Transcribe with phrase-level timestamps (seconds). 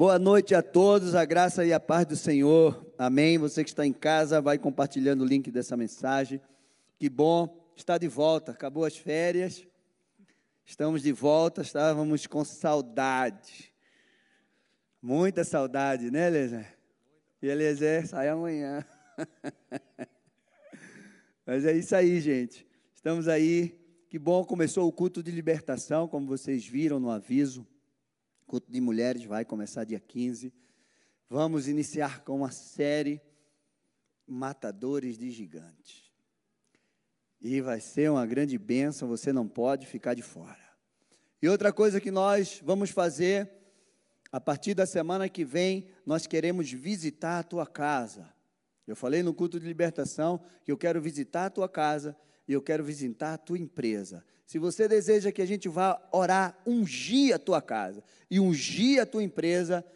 [0.00, 2.90] Boa noite a todos, a graça e a paz do Senhor.
[2.96, 3.36] Amém.
[3.36, 6.40] Você que está em casa, vai compartilhando o link dessa mensagem.
[6.98, 8.52] Que bom estar de volta.
[8.52, 9.62] Acabou as férias.
[10.64, 13.74] Estamos de volta, estávamos com saudade.
[15.02, 16.78] Muita saudade, né, Eliezer?
[17.42, 18.82] E Eliezer sai amanhã.
[21.44, 22.66] Mas é isso aí, gente.
[22.94, 23.78] Estamos aí.
[24.08, 27.66] Que bom, começou o culto de libertação, como vocês viram no aviso.
[28.50, 30.52] Culto de mulheres vai começar dia 15.
[31.28, 33.22] Vamos iniciar com uma série
[34.26, 36.10] Matadores de Gigantes.
[37.40, 40.58] E vai ser uma grande bênção, você não pode ficar de fora.
[41.40, 43.48] E outra coisa que nós vamos fazer,
[44.32, 48.34] a partir da semana que vem, nós queremos visitar a tua casa.
[48.84, 52.16] Eu falei no culto de libertação que eu quero visitar a tua casa
[52.50, 54.24] e eu quero visitar a tua empresa.
[54.44, 59.06] Se você deseja que a gente vá orar, ungir a tua casa e ungir a
[59.06, 59.86] tua empresa,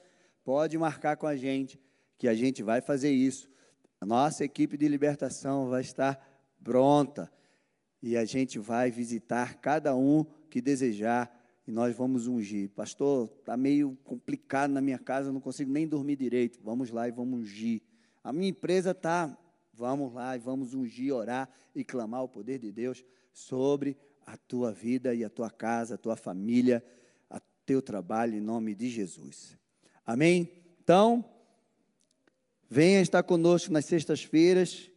[0.45, 1.81] pode marcar com a gente,
[2.17, 3.51] que a gente vai fazer isso.
[4.01, 6.17] A nossa equipe de libertação vai estar
[6.63, 7.29] pronta
[8.01, 12.71] e a gente vai visitar cada um que desejar e nós vamos ungir.
[12.71, 16.61] Pastor, está meio complicado na minha casa, não consigo nem dormir direito.
[16.63, 17.83] Vamos lá e vamos ungir.
[18.23, 19.37] A minha empresa está,
[19.77, 24.73] vamos lá e vamos ungir, orar e clamar o poder de Deus sobre a tua
[24.73, 26.85] vida e a tua casa, a tua família,
[27.29, 29.59] a teu trabalho em nome de Jesus.
[30.07, 30.51] Amém?
[30.83, 31.25] Então,
[32.69, 34.91] venha estar conosco nas sextas-feiras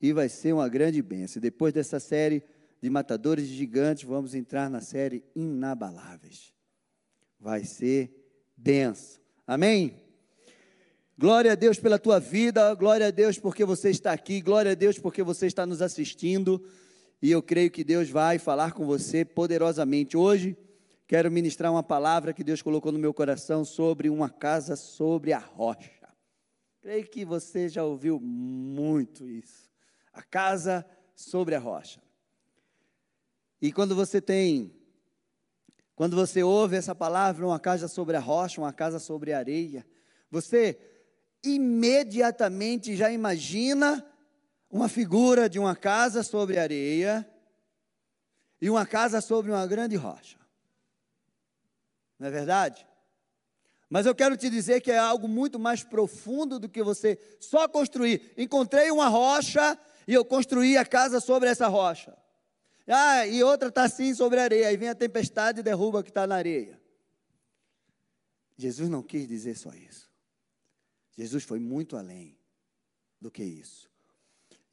[0.00, 1.40] e vai ser uma grande bênção.
[1.40, 2.42] Depois dessa série
[2.80, 6.52] de matadores de gigantes, vamos entrar na série Inabaláveis.
[7.40, 9.20] Vai ser denso.
[9.46, 10.03] Amém?
[11.16, 14.74] Glória a Deus pela tua vida, glória a Deus porque você está aqui, glória a
[14.74, 16.60] Deus porque você está nos assistindo.
[17.22, 20.16] E eu creio que Deus vai falar com você poderosamente.
[20.16, 20.58] Hoje,
[21.06, 25.38] quero ministrar uma palavra que Deus colocou no meu coração sobre uma casa sobre a
[25.38, 25.88] rocha.
[26.82, 29.70] Creio que você já ouviu muito isso.
[30.12, 30.84] A casa
[31.14, 32.02] sobre a rocha.
[33.62, 34.74] E quando você tem,
[35.94, 39.86] quando você ouve essa palavra, uma casa sobre a rocha, uma casa sobre a areia,
[40.28, 40.76] você
[41.44, 44.04] imediatamente já imagina
[44.70, 47.28] uma figura de uma casa sobre areia
[48.60, 50.38] e uma casa sobre uma grande rocha.
[52.18, 52.86] Não é verdade?
[53.88, 57.68] Mas eu quero te dizer que é algo muito mais profundo do que você só
[57.68, 58.32] construir.
[58.36, 59.78] Encontrei uma rocha
[60.08, 62.16] e eu construí a casa sobre essa rocha.
[62.86, 64.68] Ah, e outra está assim sobre a areia.
[64.68, 66.80] Aí vem a tempestade e derruba o que está na areia.
[68.56, 70.10] Jesus não quis dizer só isso.
[71.16, 72.36] Jesus foi muito além
[73.20, 73.90] do que isso.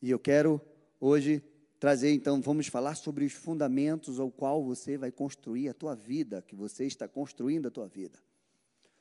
[0.02, 0.60] E eu quero
[1.00, 1.44] hoje
[1.80, 6.42] trazer, então, vamos falar sobre os fundamentos ao qual você vai construir a tua vida,
[6.44, 8.20] que você está construindo a tua vida.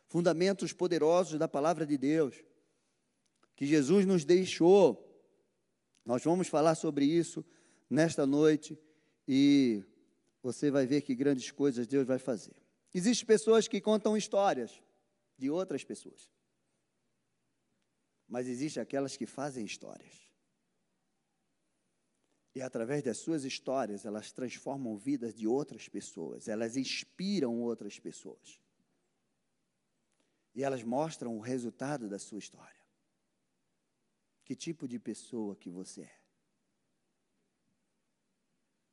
[0.08, 2.42] Fundamentos poderosos da palavra de Deus,
[3.54, 5.06] que Jesus nos deixou.
[6.06, 7.44] Nós vamos falar sobre isso
[7.88, 8.78] nesta noite
[9.28, 9.84] e
[10.42, 12.56] você vai ver que grandes coisas Deus vai fazer.
[12.94, 14.82] Existem pessoas que contam histórias
[15.36, 16.30] de outras pessoas.
[18.30, 20.30] Mas existem aquelas que fazem histórias.
[22.54, 28.60] E através das suas histórias, elas transformam vidas de outras pessoas, elas inspiram outras pessoas.
[30.54, 32.80] E elas mostram o resultado da sua história.
[34.44, 36.20] Que tipo de pessoa que você é?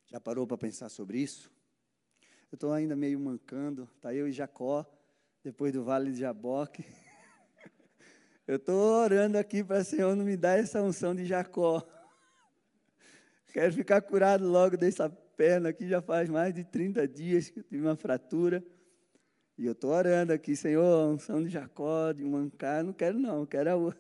[0.08, 1.52] Já parou para pensar sobre isso?
[2.52, 4.86] Eu estou ainda meio mancando, está eu e Jacó,
[5.44, 6.84] depois do vale de Jaboque.
[8.48, 11.86] Eu estou orando aqui para o Senhor não me dar essa unção de Jacó.
[13.52, 17.64] Quero ficar curado logo dessa perna aqui, já faz mais de 30 dias que eu
[17.64, 18.64] tive uma fratura.
[19.58, 23.46] E eu estou orando aqui, Senhor, a unção de Jacó, de mancar, não quero não,
[23.46, 24.00] quero a outra.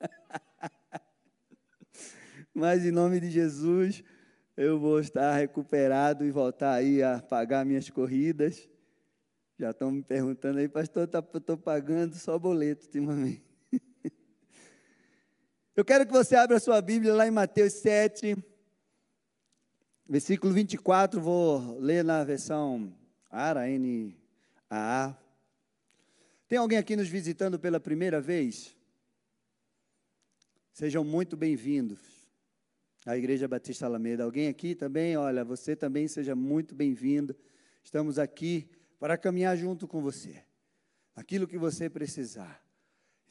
[2.54, 4.02] Mas em nome de Jesus,
[4.56, 8.71] eu vou estar recuperado e voltar aí a pagar minhas corridas.
[9.62, 13.44] Já estão me perguntando aí, pastor, tá, estou pagando só boleto ultimamente.
[15.76, 18.36] Eu quero que você abra a sua Bíblia lá em Mateus 7,
[20.08, 22.92] versículo 24, vou ler na versão
[23.30, 25.16] ARA, N-A-A.
[26.48, 28.76] Tem alguém aqui nos visitando pela primeira vez?
[30.72, 32.00] Sejam muito bem-vindos
[33.06, 34.24] a Igreja Batista Alameda.
[34.24, 35.16] Alguém aqui também?
[35.16, 37.36] Olha, você também seja muito bem-vindo.
[37.84, 38.68] Estamos aqui
[39.02, 40.44] para caminhar junto com você,
[41.12, 42.64] aquilo que você precisar.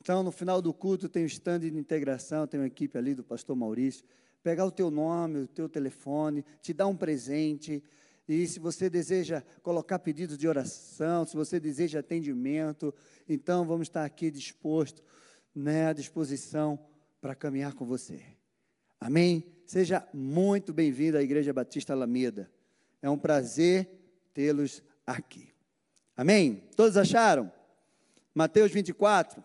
[0.02, 3.24] Então, no final do culto, tem o stand de integração, tem uma equipe ali do
[3.24, 4.04] pastor Maurício.
[4.44, 7.82] Pegar o teu nome, o teu telefone, te dar um presente
[8.28, 12.94] E se você deseja colocar pedidos de oração, se você deseja atendimento,
[13.30, 15.02] então vamos estar aqui disposto,
[15.56, 16.78] né, à disposição
[17.22, 18.22] para caminhar com você.
[19.00, 19.46] Amém?
[19.66, 22.52] Seja muito bem-vindo à Igreja Batista Alameda.
[23.02, 23.90] É um prazer
[24.34, 25.50] tê-los aqui.
[26.22, 26.62] Amém?
[26.76, 27.52] Todos acharam?
[28.36, 29.44] Mateus 24.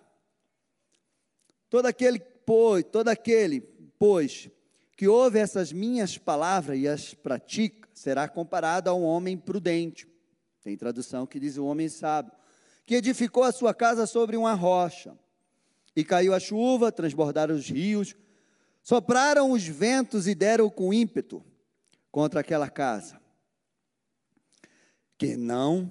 [1.70, 3.62] Todo aquele, pois, todo aquele,
[3.98, 4.50] pois,
[4.94, 10.06] que ouve essas minhas palavras e as pratica, será comparado a um homem prudente.
[10.62, 12.30] Tem tradução que diz o homem sábio,
[12.84, 15.16] que edificou a sua casa sobre uma rocha.
[15.96, 18.14] E caiu a chuva, transbordaram os rios,
[18.82, 21.42] sopraram os ventos e deram com ímpeto
[22.12, 23.18] contra aquela casa,
[25.16, 25.90] que não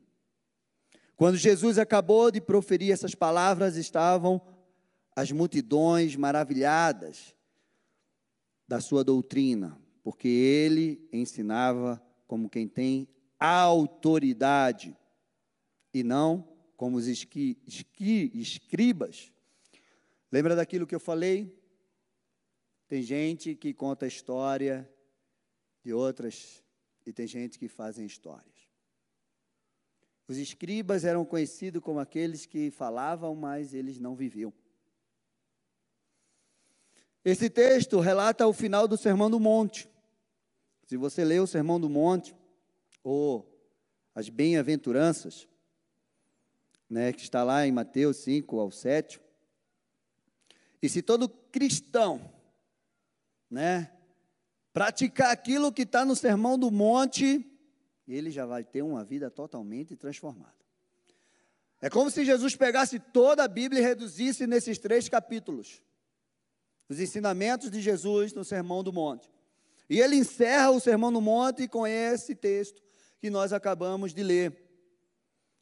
[1.21, 4.41] Quando Jesus acabou de proferir essas palavras, estavam
[5.15, 7.35] as multidões maravilhadas
[8.67, 13.07] da sua doutrina, porque ele ensinava como quem tem
[13.39, 14.97] autoridade
[15.93, 16.41] e não
[16.75, 19.31] como os esqui, esqui, escribas.
[20.31, 21.55] Lembra daquilo que eu falei?
[22.87, 24.91] Tem gente que conta história
[25.83, 26.63] de outras
[27.05, 28.60] e tem gente que fazem histórias.
[30.27, 34.53] Os escribas eram conhecidos como aqueles que falavam, mas eles não viviam.
[37.23, 39.89] Esse texto relata o final do Sermão do Monte.
[40.87, 42.35] Se você lê o Sermão do Monte,
[43.03, 43.47] ou
[44.15, 45.47] as bem-aventuranças,
[46.89, 49.21] né, que está lá em Mateus 5 ao 7,
[50.81, 52.33] e se todo cristão,
[53.49, 53.91] né,
[54.73, 57.45] praticar aquilo que está no Sermão do Monte,
[58.13, 60.55] ele já vai ter uma vida totalmente transformada.
[61.81, 65.81] É como se Jesus pegasse toda a Bíblia e reduzisse nesses três capítulos.
[66.87, 69.31] Os ensinamentos de Jesus no Sermão do Monte.
[69.89, 72.81] E ele encerra o Sermão do Monte com esse texto
[73.19, 74.55] que nós acabamos de ler.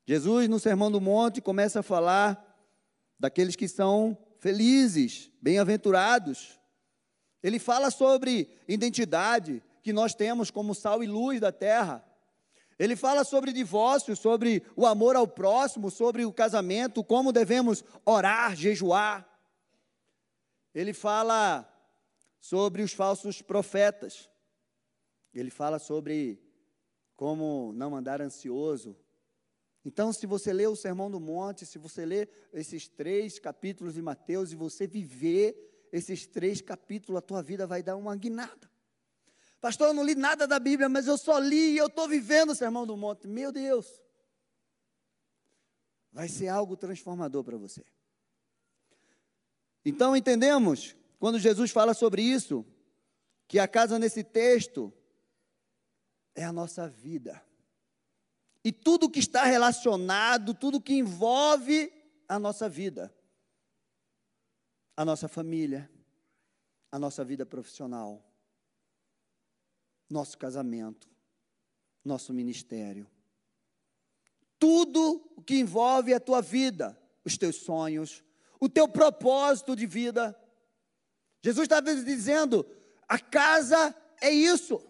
[0.06, 2.46] Jesus, no Sermão do Monte, começa a falar
[3.19, 6.60] daqueles que são felizes, bem-aventurados.
[7.44, 12.04] Ele fala sobre identidade que nós temos como sal e luz da terra.
[12.79, 18.55] Ele fala sobre divórcio, sobre o amor ao próximo, sobre o casamento, como devemos orar,
[18.55, 19.29] jejuar.
[20.73, 21.69] Ele fala
[22.39, 24.29] sobre os falsos profetas.
[25.33, 26.41] Ele fala sobre
[27.17, 28.95] como não andar ansioso.
[29.83, 34.01] Então, se você ler o Sermão do Monte, se você ler esses três capítulos de
[34.01, 38.69] Mateus e você viver esses três capítulos, a tua vida vai dar uma guinada.
[39.61, 42.51] Pastor, eu não li nada da Bíblia, mas eu só li e eu estou vivendo
[42.51, 43.27] o Sermão do Monte.
[43.27, 44.01] Meu Deus!
[46.11, 47.85] Vai ser algo transformador para você.
[49.83, 52.65] Então entendemos, quando Jesus fala sobre isso,
[53.47, 54.94] que a casa nesse texto
[56.35, 57.44] é a nossa vida.
[58.63, 61.91] E tudo que está relacionado, tudo que envolve
[62.27, 63.13] a nossa vida,
[64.95, 65.89] a nossa família,
[66.91, 68.28] a nossa vida profissional,
[70.10, 71.08] nosso casamento,
[72.04, 73.10] nosso ministério.
[74.58, 78.24] Tudo o que envolve a tua vida, os teus sonhos,
[78.60, 80.38] o teu propósito de vida.
[81.42, 82.66] Jesus estava dizendo:
[83.08, 84.84] a casa é isso.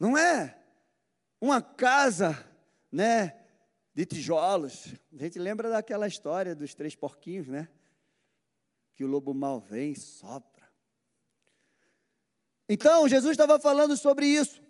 [0.00, 0.60] Não é
[1.40, 2.44] uma casa,
[2.90, 3.40] né,
[3.94, 4.88] de tijolos.
[5.12, 7.68] A gente lembra daquela história dos três porquinhos, né?
[8.94, 10.51] Que o lobo mal vem e sopra
[12.68, 14.62] então, Jesus estava falando sobre isso.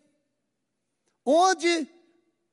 [1.25, 1.89] Onde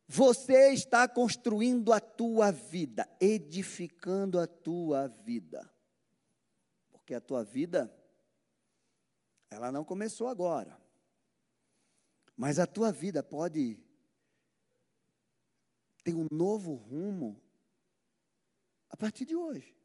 [0.07, 5.71] você está construindo a tua vida, edificando a tua vida.
[6.91, 7.95] Porque a tua vida,
[9.49, 10.79] ela não começou agora.
[12.35, 13.79] Mas a tua vida pode
[16.03, 17.41] ter um novo rumo
[18.89, 19.75] a partir de hoje.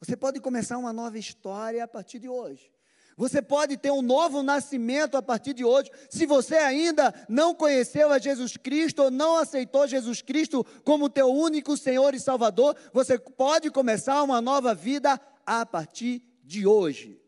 [0.00, 2.72] Você pode começar uma nova história a partir de hoje.
[3.18, 5.90] Você pode ter um novo nascimento a partir de hoje.
[6.08, 11.26] Se você ainda não conheceu a Jesus Cristo ou não aceitou Jesus Cristo como teu
[11.26, 17.20] único Senhor e Salvador, você pode começar uma nova vida a partir de hoje.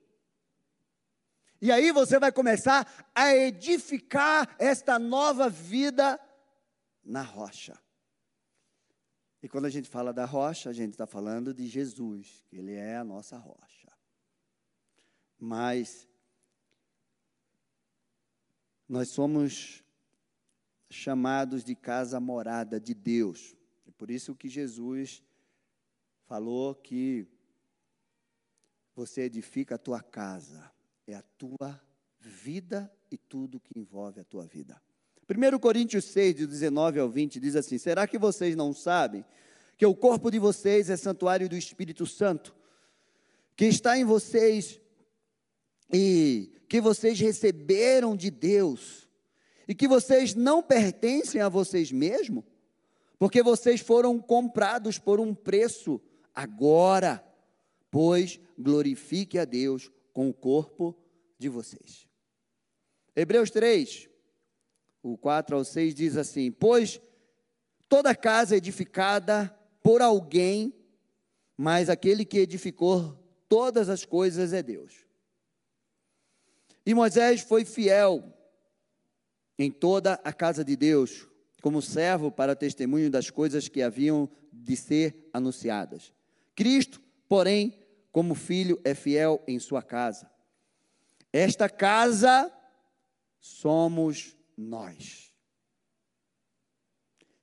[1.60, 6.20] E aí você vai começar a edificar esta nova vida
[7.04, 7.76] na rocha.
[9.42, 12.74] E quando a gente fala da rocha, a gente está falando de Jesus, que Ele
[12.74, 13.79] é a nossa rocha.
[15.40, 16.06] Mas
[18.86, 19.82] nós somos
[20.90, 23.56] chamados de casa morada de Deus.
[23.88, 25.22] É por isso que Jesus
[26.26, 27.26] falou que
[28.94, 30.70] você edifica a tua casa,
[31.06, 31.80] é a tua
[32.18, 34.80] vida e tudo que envolve a tua vida.
[35.28, 39.24] 1 Coríntios 6, de 19 ao 20, diz assim: Será que vocês não sabem
[39.78, 42.54] que o corpo de vocês é santuário do Espírito Santo,
[43.56, 44.80] que está em vocês
[45.92, 49.08] e que vocês receberam de Deus,
[49.66, 52.44] e que vocês não pertencem a vocês mesmos,
[53.18, 56.00] porque vocês foram comprados por um preço
[56.34, 57.24] agora,
[57.90, 60.96] pois glorifique a Deus com o corpo
[61.38, 62.06] de vocês.
[63.14, 64.08] Hebreus 3,
[65.02, 67.00] o 4 ao 6 diz assim: Pois
[67.88, 70.72] toda casa edificada por alguém,
[71.56, 73.18] mas aquele que edificou
[73.48, 75.09] todas as coisas é Deus.
[76.90, 78.36] E Moisés foi fiel
[79.56, 81.24] em toda a casa de Deus,
[81.62, 86.12] como servo para testemunho das coisas que haviam de ser anunciadas.
[86.52, 87.78] Cristo, porém,
[88.10, 90.28] como filho, é fiel em sua casa.
[91.32, 92.52] Esta casa
[93.38, 95.32] somos nós.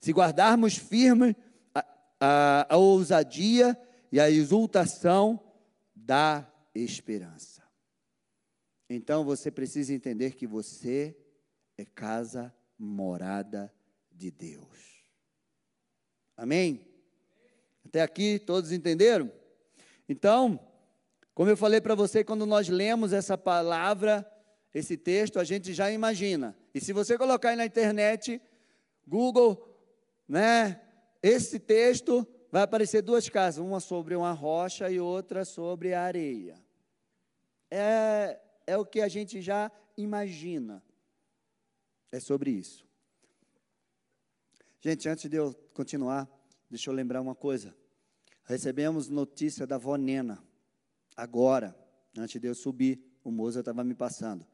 [0.01, 1.37] Se guardarmos firme
[1.73, 1.85] a,
[2.19, 3.79] a, a ousadia
[4.11, 5.41] e a exultação
[5.95, 7.56] da esperança.
[8.89, 11.15] Então você precisa entender que você
[11.77, 13.73] é casa morada
[14.11, 15.03] de Deus.
[16.35, 16.87] Amém?
[17.85, 19.31] Até aqui todos entenderam?
[20.07, 20.59] Então,
[21.33, 24.25] como eu falei para você, quando nós lemos essa palavra,
[24.73, 26.57] esse texto, a gente já imagina.
[26.73, 28.41] E se você colocar aí na internet,
[29.05, 29.67] Google,
[30.27, 30.81] né,
[31.21, 36.55] esse texto, vai aparecer duas casas, uma sobre uma rocha e outra sobre a areia.
[37.69, 40.83] É, é o que a gente já imagina.
[42.11, 42.85] É sobre isso.
[44.79, 46.29] Gente, antes de eu continuar,
[46.69, 47.75] deixa eu lembrar uma coisa.
[48.43, 50.43] Recebemos notícia da avó Nena,
[51.15, 51.75] agora,
[52.15, 54.45] antes de eu subir, o Moza estava me passando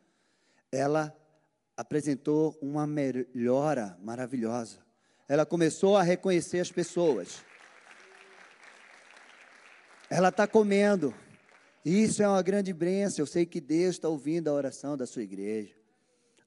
[0.74, 1.15] ela
[1.77, 4.79] apresentou uma melhora maravilhosa.
[5.27, 7.43] Ela começou a reconhecer as pessoas.
[10.10, 11.13] Ela está comendo.
[11.84, 13.24] Isso é uma grande bênção.
[13.24, 15.75] Eu sei que Deus está ouvindo a oração da sua igreja.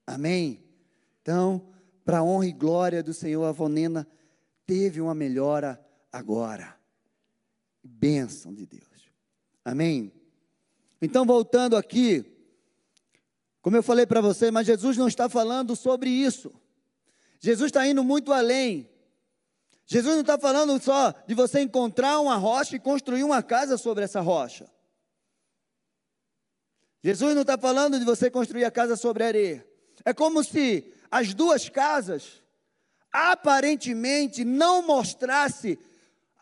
[0.05, 0.63] Amém?
[1.21, 1.67] Então,
[2.03, 4.07] para a honra e glória do Senhor, a Vonena
[4.65, 5.79] teve uma melhora
[6.11, 6.75] agora.
[7.83, 9.11] Bênção de Deus.
[9.63, 10.11] Amém?
[11.01, 12.25] Então, voltando aqui,
[13.61, 16.53] como eu falei para você, mas Jesus não está falando sobre isso.
[17.39, 18.89] Jesus está indo muito além.
[19.85, 24.03] Jesus não está falando só de você encontrar uma rocha e construir uma casa sobre
[24.03, 24.69] essa rocha.
[27.03, 29.67] Jesus não está falando de você construir a casa sobre areia.
[30.03, 32.43] É como se as duas casas
[33.11, 35.79] aparentemente não mostrasse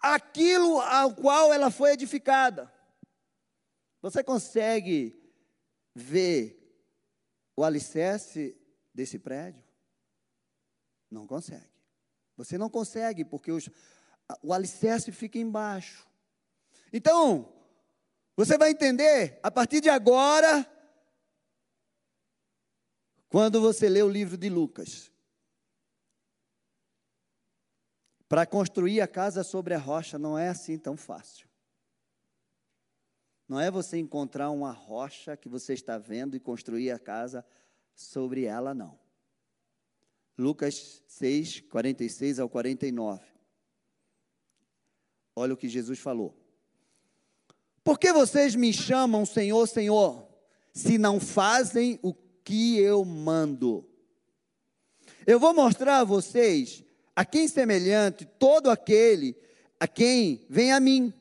[0.02, 2.72] aquilo ao qual ela foi edificada.
[4.02, 5.20] Você consegue
[5.94, 6.62] ver
[7.56, 8.56] o alicerce
[8.94, 9.64] desse prédio?
[11.10, 11.76] Não consegue.
[12.38, 13.70] Você não consegue, porque os,
[14.44, 16.06] o alicerce fica embaixo.
[16.92, 17.55] Então,
[18.36, 20.70] você vai entender a partir de agora,
[23.30, 25.12] quando você lê o livro de Lucas.
[28.28, 31.48] Para construir a casa sobre a rocha não é assim tão fácil.
[33.48, 37.46] Não é você encontrar uma rocha que você está vendo e construir a casa
[37.94, 39.00] sobre ela, não.
[40.38, 43.24] Lucas 6, 46 ao 49.
[45.36, 46.45] Olha o que Jesus falou.
[47.86, 50.28] Por que vocês me chamam Senhor, Senhor,
[50.74, 53.88] se não fazem o que eu mando?
[55.28, 56.84] Eu vou mostrar a vocês
[57.16, 59.38] a quem semelhante todo aquele
[59.80, 61.14] a quem vem a mim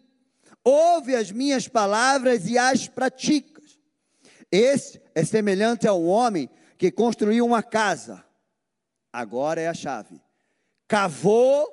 [0.65, 3.79] ouve as minhas palavras e as praticas.
[4.51, 8.25] Esse é semelhante ao homem que construiu uma casa.
[9.13, 10.19] Agora é a chave.
[10.89, 11.69] Cavou,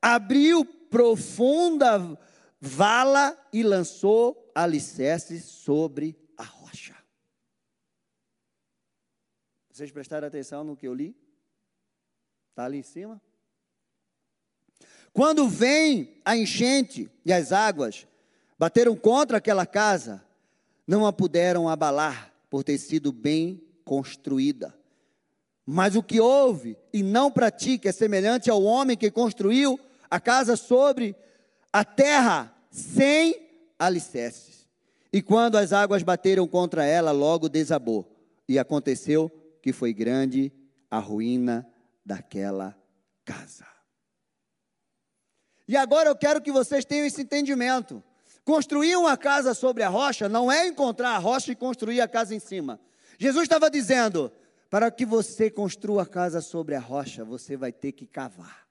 [0.00, 2.16] abriu profunda
[2.60, 6.96] vala e lançou alicerce sobre a rocha.
[9.72, 11.16] Vocês prestaram atenção no que eu li?
[12.50, 13.20] Está ali em cima?
[15.12, 18.06] Quando vem a enchente e as águas
[18.58, 20.24] bateram contra aquela casa,
[20.86, 24.76] não a puderam abalar, por ter sido bem construída.
[25.64, 29.78] Mas o que houve e não pratica é semelhante ao homem que construiu
[30.10, 31.14] a casa sobre
[31.72, 33.48] a terra sem
[33.78, 34.68] alicerces.
[35.12, 38.16] E quando as águas bateram contra ela, logo desabou.
[38.48, 39.30] E aconteceu
[39.62, 40.52] que foi grande
[40.90, 41.68] a ruína
[42.04, 42.76] daquela
[43.24, 43.66] casa.
[45.66, 48.02] E agora eu quero que vocês tenham esse entendimento.
[48.44, 52.34] Construir uma casa sobre a rocha não é encontrar a rocha e construir a casa
[52.34, 52.80] em cima.
[53.18, 54.32] Jesus estava dizendo:
[54.68, 58.69] para que você construa a casa sobre a rocha, você vai ter que cavar.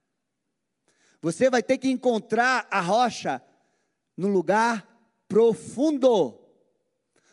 [1.22, 3.42] Você vai ter que encontrar a rocha
[4.16, 4.88] no lugar
[5.28, 6.40] profundo.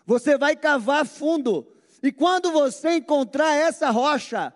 [0.05, 1.73] Você vai cavar fundo.
[2.03, 4.55] E quando você encontrar essa rocha,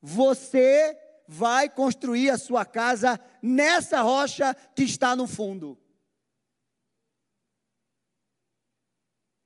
[0.00, 0.96] você
[1.26, 5.78] vai construir a sua casa nessa rocha que está no fundo.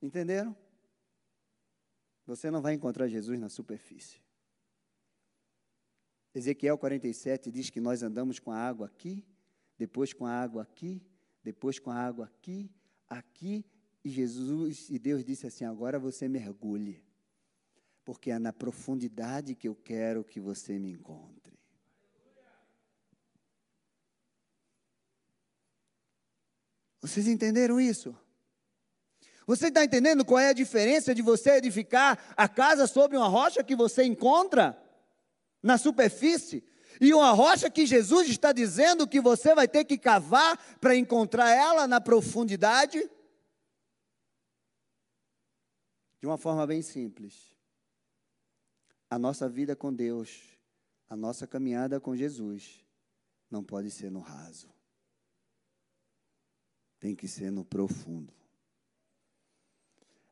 [0.01, 0.55] Entenderam?
[2.25, 4.20] Você não vai encontrar Jesus na superfície.
[6.33, 9.23] Ezequiel 47 diz que nós andamos com a água aqui,
[9.77, 11.01] depois com a água aqui,
[11.43, 12.71] depois com a água aqui,
[13.09, 13.65] aqui,
[14.03, 17.03] e Jesus e Deus disse assim: agora você mergulhe,
[18.05, 21.59] porque é na profundidade que eu quero que você me encontre.
[27.01, 28.15] Vocês entenderam isso?
[29.47, 33.63] Você está entendendo qual é a diferença de você edificar a casa sobre uma rocha
[33.63, 34.79] que você encontra
[35.61, 36.63] na superfície
[36.99, 41.49] e uma rocha que Jesus está dizendo que você vai ter que cavar para encontrar
[41.49, 43.09] ela na profundidade?
[46.19, 47.55] De uma forma bem simples.
[49.09, 50.57] A nossa vida com Deus,
[51.09, 52.85] a nossa caminhada com Jesus,
[53.49, 54.69] não pode ser no raso.
[56.99, 58.40] Tem que ser no profundo.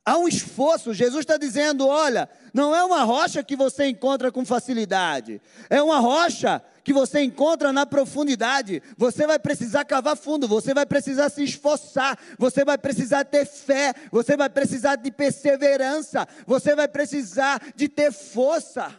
[0.10, 4.44] Há um esforço, Jesus está dizendo: olha, não é uma rocha que você encontra com
[4.44, 5.39] facilidade,
[5.70, 8.82] é uma rocha que você encontra na profundidade.
[8.98, 13.94] Você vai precisar cavar fundo, você vai precisar se esforçar, você vai precisar ter fé,
[14.12, 18.92] você vai precisar de perseverança, você vai precisar de ter força.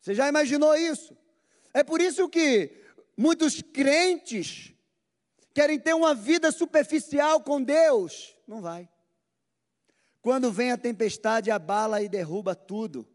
[0.00, 1.14] Você já imaginou isso?
[1.74, 2.70] É por isso que
[3.18, 4.72] muitos crentes
[5.56, 8.36] querem ter uma vida superficial com Deus.
[8.46, 8.86] Não vai.
[10.20, 13.08] Quando vem a tempestade, abala e derruba tudo.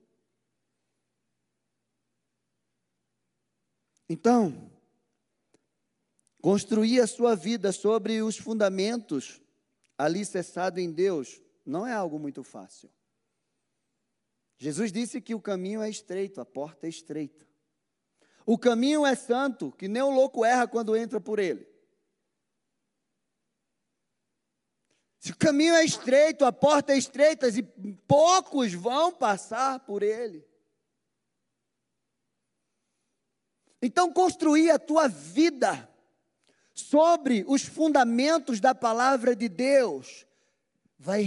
[4.09, 4.71] Então,
[6.41, 9.39] construir a sua vida sobre os fundamentos
[9.95, 12.89] alicerçado em Deus não é algo muito fácil.
[14.57, 17.47] Jesus disse que o caminho é estreito, a porta é estreita.
[18.47, 21.70] O caminho é santo, que nem o louco erra quando entra por ele.
[25.21, 27.61] Se o caminho é estreito, a porta é estreita e
[28.07, 30.43] poucos vão passar por ele.
[33.79, 35.87] Então, construir a tua vida
[36.73, 40.25] sobre os fundamentos da palavra de Deus
[40.97, 41.21] vai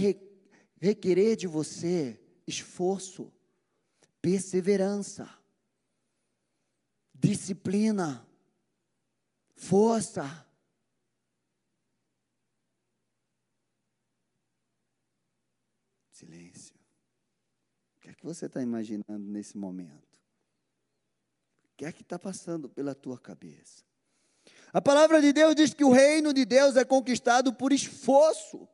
[0.80, 3.32] requerer de você esforço,
[4.20, 5.28] perseverança,
[7.14, 8.26] disciplina,
[9.54, 10.44] força.
[16.10, 16.74] Silêncio.
[17.96, 20.18] O que você está imaginando nesse momento?
[21.64, 23.84] O que é que está passando pela tua cabeça?
[24.72, 28.66] A palavra de Deus diz que o reino de Deus é conquistado por esforço,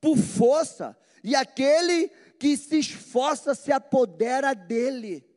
[0.00, 5.28] por força, e aquele que se esforça se apodera dele.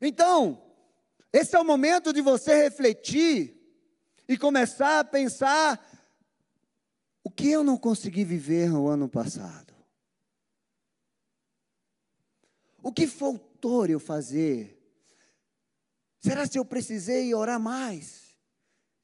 [0.00, 0.60] Então,
[1.32, 3.54] esse é o momento de você refletir
[4.28, 5.80] e começar a pensar
[7.22, 9.65] o que eu não consegui viver no ano passado?
[12.86, 14.80] O que faltou eu fazer?
[16.20, 18.38] Será se eu precisei orar mais,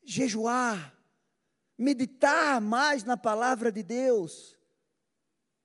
[0.05, 0.97] jejuar,
[1.77, 4.57] meditar mais na palavra de Deus,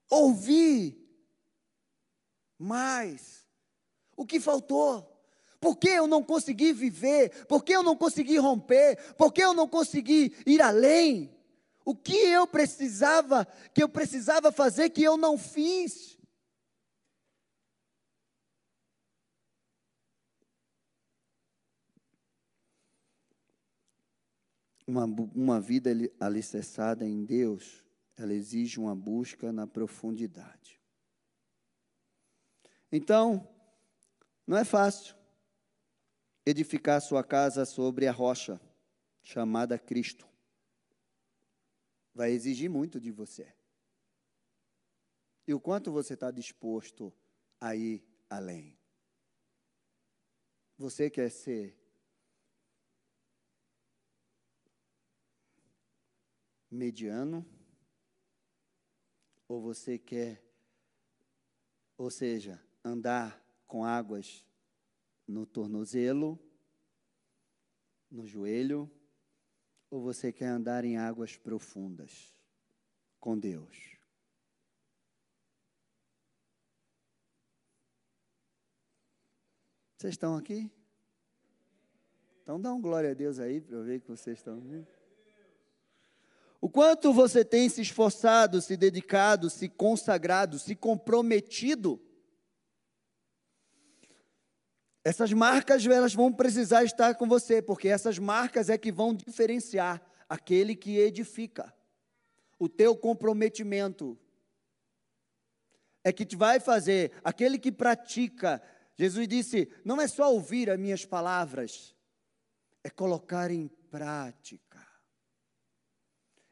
[0.10, 0.98] ouvir
[2.58, 3.46] mais?
[4.16, 5.24] O que faltou?
[5.62, 7.46] Por que eu não consegui viver?
[7.46, 9.14] Por que eu não consegui romper?
[9.14, 11.38] Por que eu não consegui ir além?
[11.86, 16.17] O que eu precisava, que eu precisava fazer que eu não fiz?
[24.88, 27.84] Uma, uma vida alicerçada em Deus,
[28.16, 30.82] ela exige uma busca na profundidade.
[32.92, 33.48] Então,
[34.48, 35.14] não é fácil
[36.46, 38.60] edificar sua casa sobre a rocha
[39.22, 40.26] chamada Cristo.
[42.14, 43.54] vai exigir muito de você.
[45.46, 47.14] E o quanto você está disposto
[47.60, 48.80] a ir além.
[50.78, 51.77] Você quer ser
[56.70, 57.46] mediano?
[59.48, 60.44] Ou você quer,
[61.98, 64.46] ou seja, andar com águas
[65.28, 66.40] no tornozelo,
[68.10, 68.92] no joelho?
[69.90, 72.36] Ou você quer andar em águas profundas
[73.20, 73.98] com Deus?
[79.98, 80.72] Vocês estão aqui?
[82.44, 84.97] Então dá um glória a Deus aí para eu ver que vocês estão vendo.
[86.60, 92.02] O quanto você tem se esforçado, se dedicado, se consagrado, se comprometido.
[95.04, 100.02] Essas marcas elas vão precisar estar com você, porque essas marcas é que vão diferenciar
[100.28, 101.74] aquele que edifica.
[102.60, 104.20] O teu comprometimento
[106.04, 108.62] é que te vai fazer aquele que pratica.
[108.96, 111.96] Jesus disse: "Não é só ouvir as minhas palavras,
[112.84, 114.67] é colocar em prática".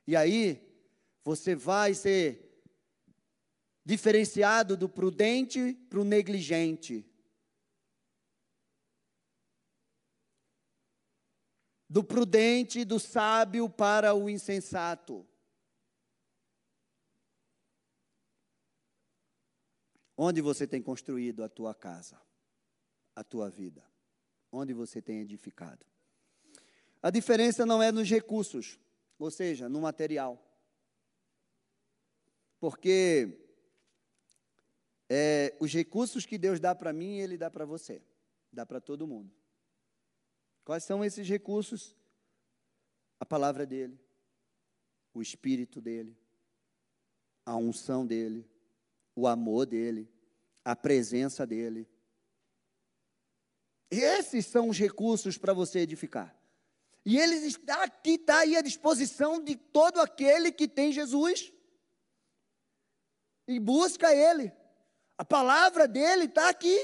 [0.07, 0.61] E aí,
[1.23, 2.45] você vai ser
[3.83, 7.03] diferenciado do prudente para o negligente.
[11.89, 15.25] Do prudente do sábio para o insensato.
[20.17, 22.21] Onde você tem construído a tua casa,
[23.15, 23.83] a tua vida?
[24.51, 25.85] Onde você tem edificado?
[27.01, 28.79] A diferença não é nos recursos
[29.17, 30.41] ou seja, no material.
[32.59, 33.45] Porque
[35.09, 38.01] é, os recursos que Deus dá para mim, Ele dá para você,
[38.51, 39.31] dá para todo mundo.
[40.63, 41.95] Quais são esses recursos?
[43.19, 43.97] A palavra dEle,
[45.13, 46.17] o Espírito dEle,
[47.45, 48.45] a unção dEle,
[49.15, 50.09] o amor dEle,
[50.63, 51.87] a presença dEle.
[53.89, 56.35] Esses são os recursos para você edificar.
[57.05, 61.53] E ele está aqui, está aí à disposição de todo aquele que tem Jesus.
[63.47, 64.51] E busca Ele.
[65.15, 66.75] A palavra dele está aqui.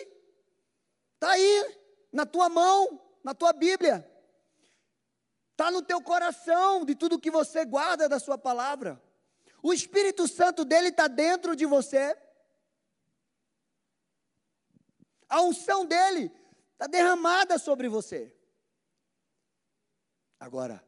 [1.15, 1.77] Está aí,
[2.13, 4.07] na tua mão, na tua Bíblia.
[5.53, 9.01] Está no teu coração, de tudo que você guarda da sua palavra.
[9.63, 12.15] O Espírito Santo dele está dentro de você.
[15.27, 16.31] A unção dele
[16.73, 18.31] está derramada sobre você.
[20.41, 20.84] Agora,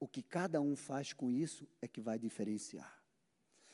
[0.00, 2.98] o que cada um faz com isso é que vai diferenciar.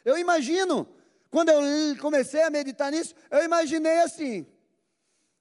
[0.04, 0.88] Eu imagino,
[1.30, 4.44] quando eu comecei a meditar nisso, eu imaginei assim: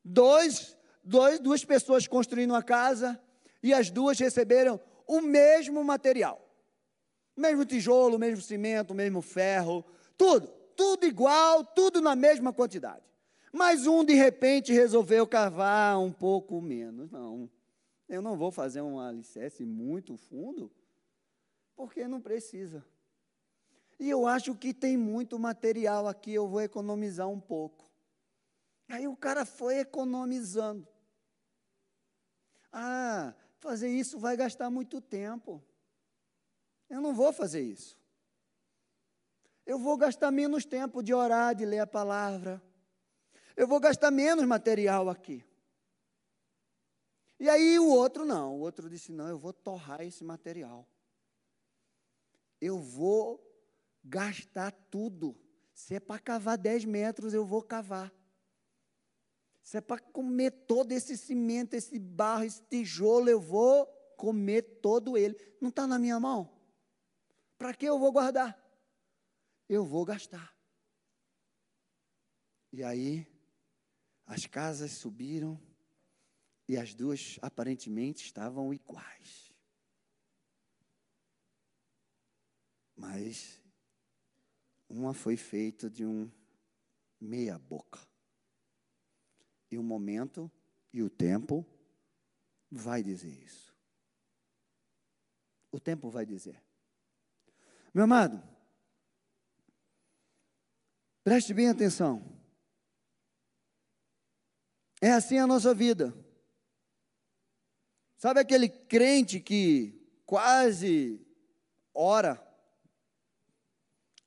[0.05, 3.19] dois, dois, duas pessoas construindo uma casa
[3.63, 6.47] e as duas receberam o mesmo material.
[7.35, 9.83] O mesmo tijolo, o mesmo cimento, o mesmo ferro,
[10.15, 13.03] tudo, tudo igual, tudo na mesma quantidade.
[13.51, 17.09] Mas um de repente resolveu cavar um pouco menos.
[17.09, 17.49] Não,
[18.11, 20.69] eu não vou fazer um alicerce muito fundo,
[21.77, 22.85] porque não precisa.
[23.97, 27.89] E eu acho que tem muito material aqui, eu vou economizar um pouco.
[28.89, 30.85] Aí o cara foi economizando.
[32.69, 35.63] Ah, fazer isso vai gastar muito tempo.
[36.89, 37.97] Eu não vou fazer isso.
[39.65, 42.61] Eu vou gastar menos tempo de orar, de ler a palavra.
[43.55, 45.45] Eu vou gastar menos material aqui.
[47.41, 50.87] E aí o outro não, o outro disse: não, eu vou torrar esse material.
[52.61, 53.43] Eu vou
[54.03, 55.35] gastar tudo.
[55.73, 58.13] Se é para cavar 10 metros, eu vou cavar.
[59.63, 65.17] Se é para comer todo esse cimento, esse barro, esse tijolo, eu vou comer todo
[65.17, 65.35] ele.
[65.59, 66.47] Não está na minha mão.
[67.57, 68.55] Para que eu vou guardar?
[69.67, 70.55] Eu vou gastar.
[72.71, 73.27] E aí,
[74.27, 75.59] as casas subiram
[76.71, 79.51] e as duas aparentemente estavam iguais.
[82.95, 83.61] Mas
[84.87, 86.31] uma foi feita de um
[87.19, 87.99] meia boca.
[89.69, 90.49] E o momento
[90.93, 91.65] e o tempo
[92.71, 93.75] vai dizer isso.
[95.73, 96.63] O tempo vai dizer.
[97.93, 98.41] Meu amado,
[101.21, 102.41] preste bem atenção.
[105.01, 106.30] É assim a nossa vida.
[108.21, 111.19] Sabe aquele crente que quase
[111.91, 112.39] ora?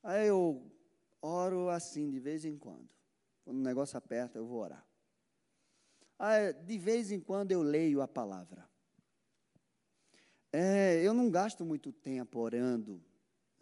[0.03, 0.69] Aí eu
[1.21, 2.89] oro assim, de vez em quando.
[3.45, 4.85] Quando o negócio aperta, eu vou orar.
[6.19, 8.69] Aí, de vez em quando eu leio a palavra.
[10.51, 13.01] É, eu não gasto muito tempo orando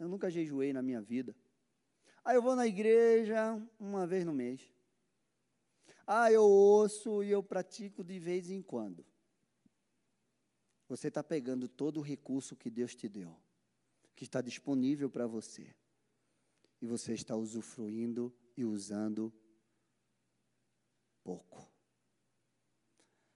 [0.00, 1.32] Eu nunca jejuei na minha vida.
[2.24, 4.60] Ah, eu vou na igreja uma vez no mês.
[6.04, 9.06] Ah, eu ouço e eu pratico de vez em quando.
[10.88, 13.36] Você está pegando todo o recurso que Deus te deu,
[14.14, 15.74] que está disponível para você,
[16.80, 19.32] e você está usufruindo e usando
[21.22, 21.72] pouco.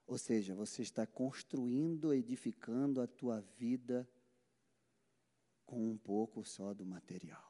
[0.07, 4.09] Ou seja, você está construindo, edificando a tua vida
[5.67, 7.47] com um pouco só do material.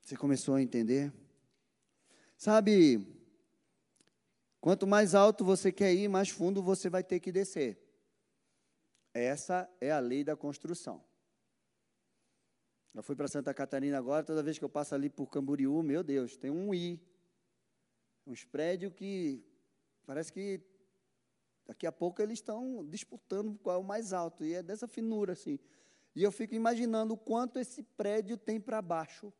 [0.00, 1.12] Você começou a entender?
[2.36, 2.98] Sabe,
[4.64, 7.78] quanto mais alto você quer ir, mais fundo você vai ter que descer.
[9.12, 11.04] Essa é a lei da construção.
[12.94, 16.02] Eu fui para Santa Catarina agora, toda vez que eu passo ali por Camboriú, meu
[16.02, 16.98] Deus, tem um I.
[18.26, 19.44] Uns prédios que
[20.06, 20.62] parece que
[21.66, 25.34] Daqui a pouco eles estão disputando qual é o mais alto, e é dessa finura
[25.34, 25.58] assim.
[26.14, 29.30] E eu fico imaginando o quanto esse prédio tem para baixo,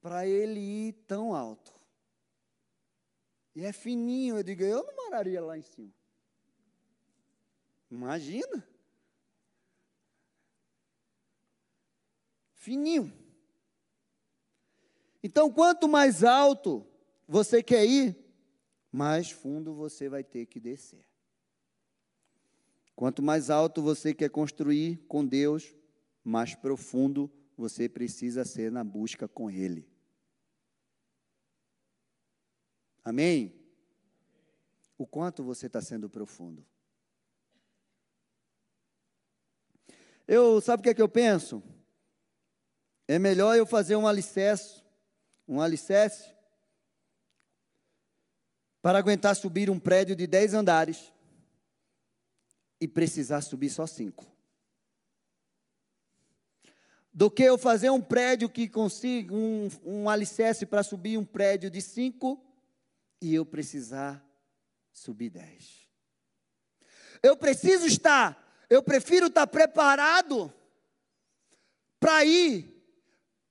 [0.00, 1.78] para ele ir tão alto.
[3.54, 5.92] E é fininho, eu digo, eu não moraria lá em cima.
[7.90, 8.66] Imagina.
[12.52, 13.12] Fininho.
[15.22, 16.86] Então, quanto mais alto
[17.26, 18.16] você quer ir,
[18.92, 21.04] mais fundo você vai ter que descer.
[22.94, 25.74] Quanto mais alto você quer construir com Deus,
[26.22, 29.87] mais profundo você precisa ser na busca com Ele.
[33.08, 33.54] Amém?
[34.98, 36.62] O quanto você está sendo profundo?
[40.26, 41.62] Eu, sabe o que é que eu penso?
[43.06, 44.82] É melhor eu fazer um alicerce,
[45.48, 46.34] um alicerce
[48.82, 51.10] para aguentar subir um prédio de 10 andares
[52.78, 54.30] e precisar subir só cinco.
[57.10, 61.70] Do que eu fazer um prédio que consiga um, um alicerce para subir um prédio
[61.70, 62.44] de cinco
[63.20, 64.24] e eu precisar
[64.92, 65.88] subir dez.
[67.22, 70.52] Eu preciso estar, eu prefiro estar preparado
[71.98, 72.72] para ir,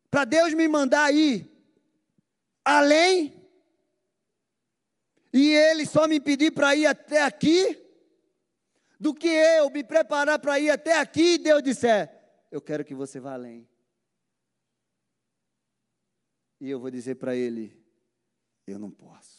[0.10, 1.52] para Deus me mandar ir
[2.64, 3.38] além
[5.34, 7.84] e ele só me pedir para ir até aqui,
[9.00, 12.12] do que eu me preparar para ir até aqui e Deus disser:
[12.52, 13.70] Eu quero que você vá além.
[16.60, 17.80] E eu vou dizer para ele:
[18.66, 19.37] Eu não posso.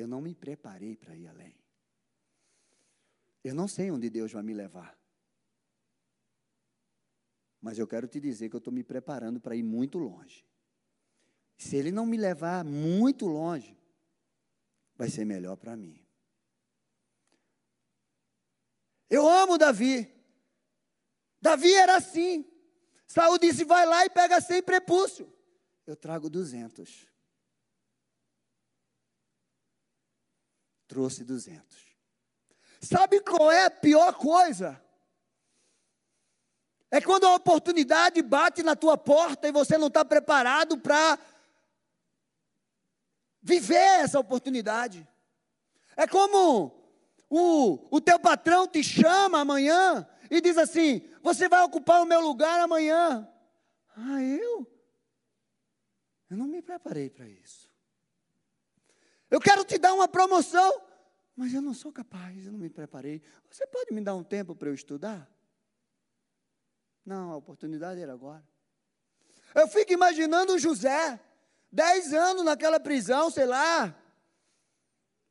[0.00, 1.54] Eu não me preparei para ir além.
[3.44, 4.98] Eu não sei onde Deus vai me levar.
[7.60, 10.42] Mas eu quero te dizer que eu estou me preparando para ir muito longe.
[11.58, 13.78] Se ele não me levar muito longe,
[14.96, 16.02] vai ser melhor para mim.
[19.10, 20.10] Eu amo Davi.
[21.42, 22.50] Davi era assim.
[23.06, 25.30] Saúl disse: vai lá e pega 100 prepúcio.
[25.86, 27.09] Eu trago 200.
[30.90, 31.64] Trouxe 200.
[32.80, 34.84] Sabe qual é a pior coisa?
[36.90, 41.16] É quando a oportunidade bate na tua porta e você não está preparado para
[43.40, 45.06] viver essa oportunidade.
[45.96, 46.72] É como
[47.28, 52.20] o, o teu patrão te chama amanhã e diz assim: Você vai ocupar o meu
[52.20, 53.32] lugar amanhã.
[53.96, 54.66] Ah, eu?
[56.28, 57.69] Eu não me preparei para isso.
[59.30, 60.82] Eu quero te dar uma promoção,
[61.36, 63.22] mas eu não sou capaz, eu não me preparei.
[63.50, 65.30] Você pode me dar um tempo para eu estudar?
[67.06, 68.44] Não, a oportunidade era agora.
[69.54, 71.20] Eu fico imaginando José.
[71.72, 73.94] Dez anos naquela prisão, sei lá.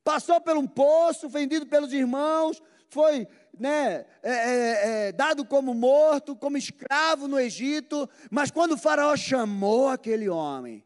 [0.04, 3.28] Passou por um poço, vendido pelos irmãos, foi
[3.60, 8.10] né, é, é, é, dado como morto, como escravo no Egito.
[8.32, 10.84] Mas quando o Faraó chamou aquele homem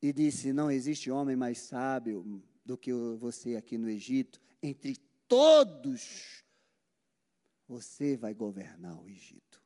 [0.00, 4.96] e disse: Não existe homem mais sábio do que você aqui no Egito, entre
[5.28, 6.44] todos,
[7.66, 9.62] você vai governar o Egito.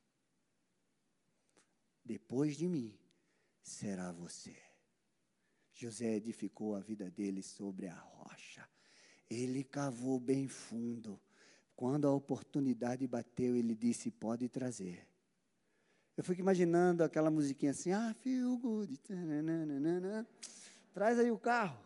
[2.05, 2.99] Depois de mim
[3.63, 4.57] será você.
[5.73, 8.69] José edificou a vida dele sobre a rocha.
[9.29, 11.21] Ele cavou bem fundo.
[11.75, 15.10] Quando a oportunidade bateu, ele disse: Pode trazer.
[16.21, 19.01] Eu fico imaginando aquela musiquinha assim: Ah, feel good.
[20.93, 21.83] Traz aí o carro,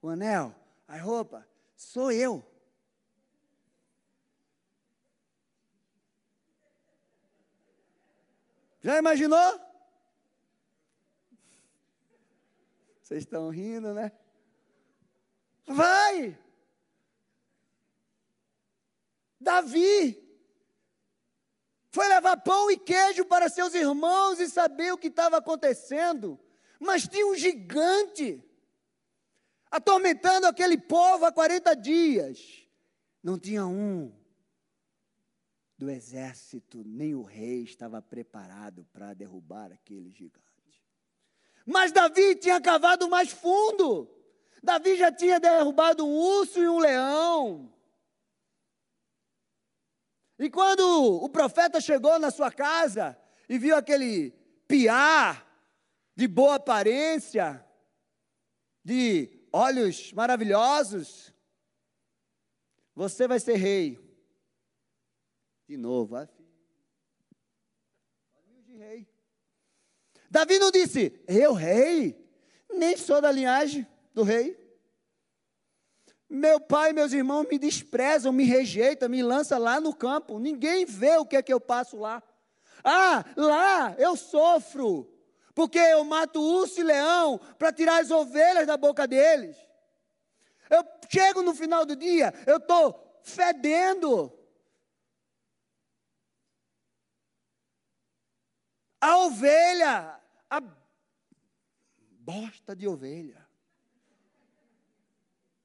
[0.00, 0.54] o anel,
[0.86, 1.44] a roupa.
[1.74, 2.46] Sou eu.
[8.82, 9.60] Já imaginou?
[13.02, 14.12] Vocês estão rindo, né?
[15.66, 16.38] Vai!
[19.40, 20.21] Davi
[21.92, 26.40] foi levar pão e queijo para seus irmãos e saber o que estava acontecendo.
[26.80, 28.42] Mas tinha um gigante
[29.70, 32.66] atormentando aquele povo há 40 dias.
[33.22, 34.10] Não tinha um
[35.76, 40.42] do exército, nem o rei estava preparado para derrubar aquele gigante.
[41.66, 44.08] Mas Davi tinha cavado mais fundo.
[44.62, 47.70] Davi já tinha derrubado um urso e um leão.
[50.42, 50.82] E quando
[51.22, 53.16] o profeta chegou na sua casa
[53.48, 54.32] e viu aquele
[54.66, 55.46] piar
[56.16, 57.64] de boa aparência,
[58.84, 61.32] de olhos maravilhosos,
[62.92, 64.00] você vai ser rei.
[65.68, 66.28] De novo, ah,
[68.64, 69.08] de rei.
[70.28, 72.20] Davi não disse, eu rei,
[72.68, 74.58] nem sou da linhagem do rei.
[76.34, 80.38] Meu pai e meus irmãos me desprezam, me rejeitam, me lançam lá no campo.
[80.38, 82.22] Ninguém vê o que é que eu passo lá.
[82.82, 85.12] Ah, lá eu sofro,
[85.54, 89.58] porque eu mato urso e leão para tirar as ovelhas da boca deles.
[90.70, 94.32] Eu chego no final do dia, eu estou fedendo.
[98.98, 100.18] A ovelha,
[100.48, 100.62] a
[102.24, 103.41] bosta de ovelha.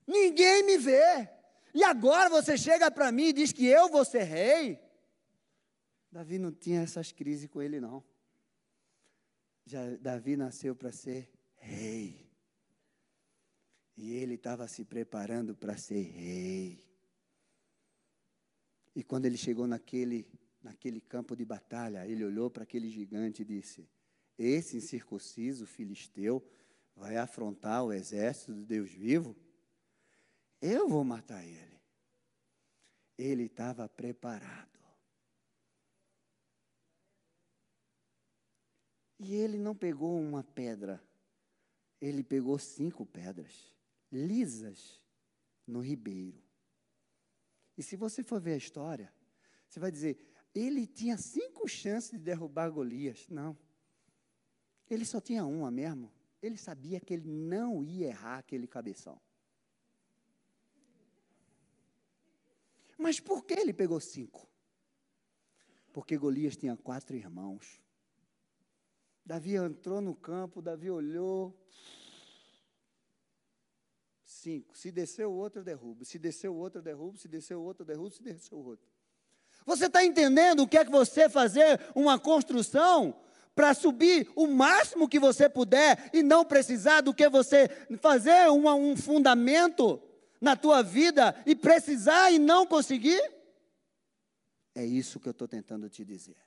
[0.08, 1.30] Ninguém me vê.
[1.74, 4.80] E agora você chega para mim e diz que eu vou ser rei?
[6.10, 8.04] Davi não tinha essas crises com ele, não.
[9.66, 12.26] Já, Davi nasceu para ser rei.
[13.98, 16.88] E ele estava se preparando para ser rei.
[18.96, 20.26] E quando ele chegou naquele,
[20.64, 23.88] naquele campo de batalha, ele olhou para aquele gigante e disse:
[24.38, 26.44] Esse incircunciso filisteu
[26.96, 29.36] vai afrontar o exército do Deus vivo?
[30.62, 31.82] Eu vou matar ele.
[33.18, 34.78] Ele estava preparado.
[39.20, 41.04] E ele não pegou uma pedra,
[42.00, 43.74] ele pegou cinco pedras,
[44.12, 45.02] lisas,
[45.66, 46.42] no ribeiro.
[47.76, 49.12] E se você for ver a história,
[49.68, 50.20] você vai dizer:
[50.54, 53.28] ele tinha cinco chances de derrubar Golias.
[53.28, 53.58] Não.
[54.90, 56.12] Ele só tinha uma mesmo.
[56.42, 59.20] Ele sabia que ele não ia errar aquele cabeção.
[62.98, 64.50] Mas por que ele pegou cinco?
[65.94, 67.80] Porque Golias tinha quatro irmãos.
[69.26, 71.56] Davi entrou no campo, Davi olhou.
[74.26, 74.78] Cinco.
[74.78, 76.06] Se desceu o outro, eu derrubo.
[76.06, 77.18] Se desceu o outro, eu derrubo.
[77.18, 78.12] Se desceu o outro, eu derrubo.
[78.12, 78.88] Se desceu o outro.
[79.66, 83.20] Você está entendendo o que é que você fazer uma construção
[83.54, 87.68] para subir o máximo que você puder e não precisar do que você
[88.00, 90.02] fazer uma, um fundamento
[90.40, 93.22] na tua vida e precisar e não conseguir?
[94.76, 96.38] É isso que eu estou tentando te dizer.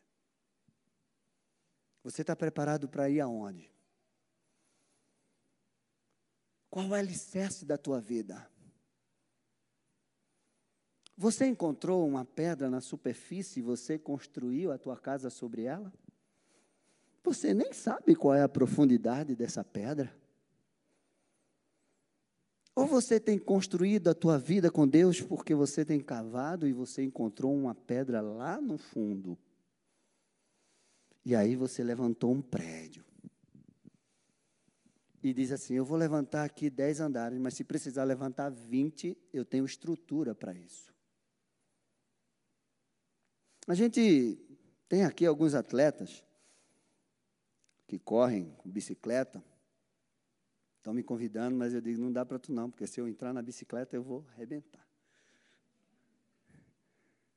[2.02, 3.70] Você está preparado para ir aonde?
[6.70, 8.48] Qual é o alicerce da tua vida?
[11.16, 15.92] Você encontrou uma pedra na superfície e você construiu a tua casa sobre ela?
[17.22, 20.14] Você nem sabe qual é a profundidade dessa pedra.
[22.74, 27.02] Ou você tem construído a tua vida com Deus porque você tem cavado e você
[27.02, 29.36] encontrou uma pedra lá no fundo.
[31.24, 33.04] E aí você levantou um prédio.
[35.22, 39.44] E diz assim: Eu vou levantar aqui 10 andares, mas se precisar levantar 20, eu
[39.44, 40.90] tenho estrutura para isso.
[43.66, 44.38] A gente
[44.88, 46.24] tem aqui alguns atletas
[47.86, 49.44] que correm com bicicleta.
[50.80, 53.34] Estão me convidando, mas eu digo, não dá para tu não, porque se eu entrar
[53.34, 54.88] na bicicleta eu vou arrebentar.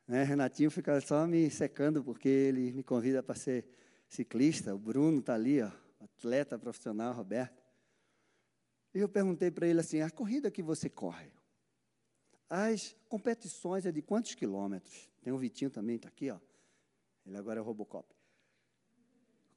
[0.08, 0.24] Né?
[0.24, 3.68] Renatinho fica só me secando, porque ele me convida para ser
[4.08, 4.74] ciclista.
[4.74, 7.62] O Bruno está ali, ó, atleta profissional, Roberto.
[8.94, 11.30] E eu perguntei para ele assim: a corrida que você corre,
[12.50, 15.12] as competições é de quantos quilômetros?
[15.22, 16.40] Tem o Vitinho também, está aqui, ó.
[17.26, 18.08] Ele agora é Robocop.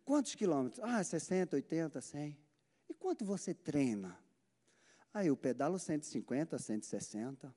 [0.04, 0.82] Quantos quilômetros?
[0.82, 2.45] Ah, 60, 80, 100.
[2.98, 4.18] Quanto você treina?
[5.12, 7.54] Aí eu pedalo 150, 160.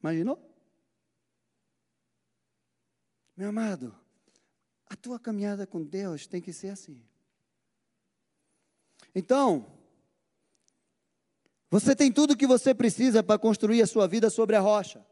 [0.00, 0.38] Imaginou?
[3.36, 3.94] Meu amado,
[4.86, 7.02] a tua caminhada com Deus tem que ser assim.
[9.14, 9.66] Então,
[11.70, 15.04] você tem tudo o que você precisa para construir a sua vida sobre a rocha.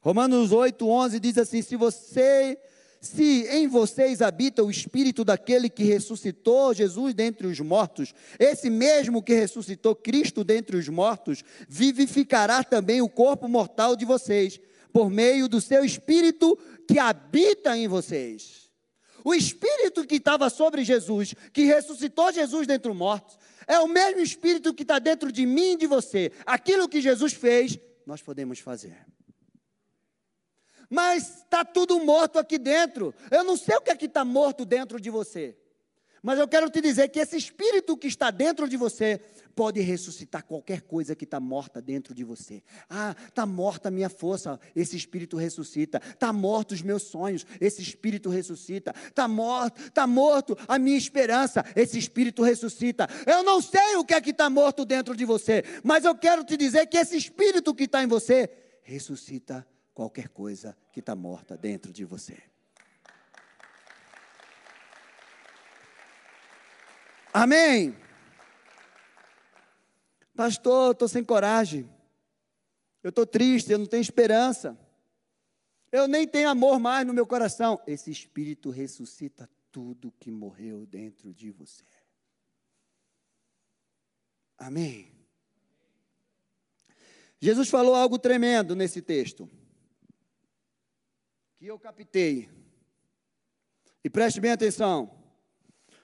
[0.00, 2.60] Romanos 8, 11 diz assim: se você
[3.02, 9.20] se em vocês habita o espírito daquele que ressuscitou Jesus dentre os mortos, esse mesmo
[9.20, 14.60] que ressuscitou Cristo dentre os mortos, vivificará também o corpo mortal de vocês,
[14.92, 18.70] por meio do seu espírito que habita em vocês.
[19.24, 23.36] O espírito que estava sobre Jesus, que ressuscitou Jesus dentre os mortos,
[23.66, 26.30] é o mesmo espírito que está dentro de mim e de você.
[26.46, 27.76] Aquilo que Jesus fez,
[28.06, 28.96] nós podemos fazer
[30.92, 33.14] mas está tudo morto aqui dentro.
[33.30, 35.56] Eu não sei o que é que está morto dentro de você,
[36.22, 39.18] mas eu quero te dizer que esse espírito que está dentro de você
[39.54, 42.62] pode ressuscitar qualquer coisa que está morta dentro de você.
[42.90, 46.00] Ah, está morta a minha força, esse espírito ressuscita.
[46.04, 48.94] Está morto os meus sonhos, esse espírito ressuscita.
[49.08, 53.08] Está morto, tá morto a minha esperança, esse espírito ressuscita.
[53.26, 56.44] Eu não sei o que é que está morto dentro de você, mas eu quero
[56.44, 58.50] te dizer que esse espírito que está em você
[58.82, 62.42] ressuscita qualquer coisa que está morta dentro de você.
[67.32, 67.96] Amém.
[70.34, 71.88] Pastor, estou sem coragem.
[73.02, 74.78] Eu estou triste, eu não tenho esperança.
[75.90, 77.80] Eu nem tenho amor mais no meu coração.
[77.86, 81.84] Esse Espírito ressuscita tudo que morreu dentro de você.
[84.58, 85.10] Amém.
[87.40, 89.50] Jesus falou algo tremendo nesse texto
[91.62, 92.50] que eu captei.
[94.02, 95.16] E preste bem atenção.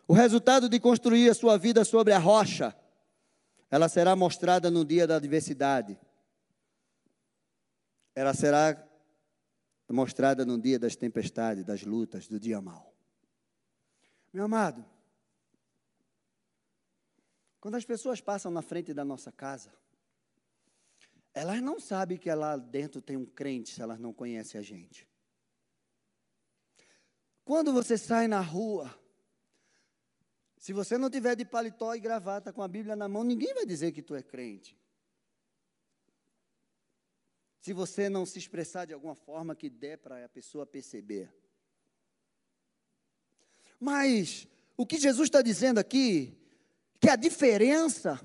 [0.06, 2.72] O resultado de construir a sua vida sobre a rocha,
[3.68, 5.98] ela será mostrada no dia da adversidade.
[8.14, 8.86] Ela será
[9.88, 12.94] mostrada no dia das tempestades, das lutas, do dia mau.
[14.32, 14.86] Meu amado,
[17.58, 19.74] quando as pessoas passam na frente da nossa casa,
[21.34, 25.08] elas não sabem que lá dentro tem um crente se elas não conhecem a gente.
[27.48, 28.94] Quando você sai na rua,
[30.58, 33.64] se você não tiver de paletó e gravata com a Bíblia na mão, ninguém vai
[33.64, 34.78] dizer que tu é crente.
[37.62, 41.34] Se você não se expressar de alguma forma que dê para a pessoa perceber.
[43.80, 44.46] Mas
[44.76, 46.38] o que Jesus está dizendo aqui,
[47.00, 48.20] que a diferença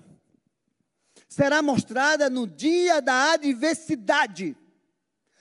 [1.29, 4.53] será mostrada no dia da adversidade.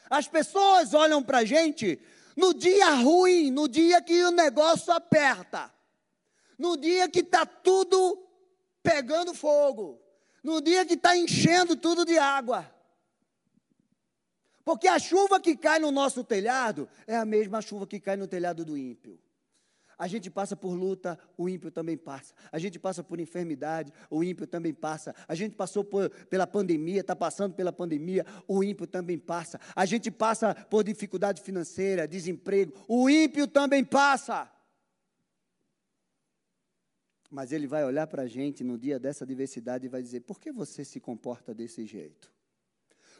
[0.09, 2.01] As pessoas olham para a gente
[2.37, 5.73] no dia ruim, no dia que o negócio aperta,
[6.59, 8.23] no dia que está tudo
[8.83, 10.01] pegando fogo,
[10.43, 12.71] no dia que está enchendo tudo de água.
[14.65, 18.29] Porque a chuva que cai no nosso telhado é a mesma chuva que cai no
[18.29, 19.19] telhado do ímpio.
[19.99, 22.35] A gente passa por luta, o ímpio também passa.
[22.51, 25.15] A gente passa por enfermidade, o ímpio também passa.
[25.29, 29.61] A gente passou por, pela pandemia, está passando pela pandemia, o ímpio também passa.
[29.75, 34.51] A gente passa por dificuldade financeira, desemprego, o ímpio também passa.
[37.31, 40.39] Mas ele vai olhar para a gente no dia dessa diversidade e vai dizer: por
[40.39, 42.31] que você se comporta desse jeito?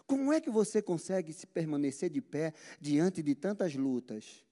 [0.07, 4.45] Como é que você consegue se permanecer de pé diante de tantas lutas?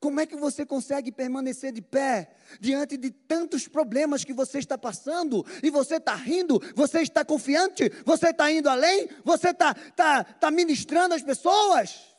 [0.00, 4.76] Como é que você consegue permanecer de pé diante de tantos problemas que você está
[4.76, 10.24] passando e você está rindo, você está confiante, você está indo além, você está tá,
[10.24, 12.12] tá ministrando as pessoas?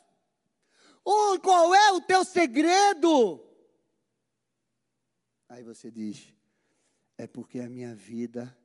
[1.03, 3.43] Oh, qual é o teu segredo?
[5.49, 6.33] Aí você diz:
[7.17, 8.57] é porque a minha vida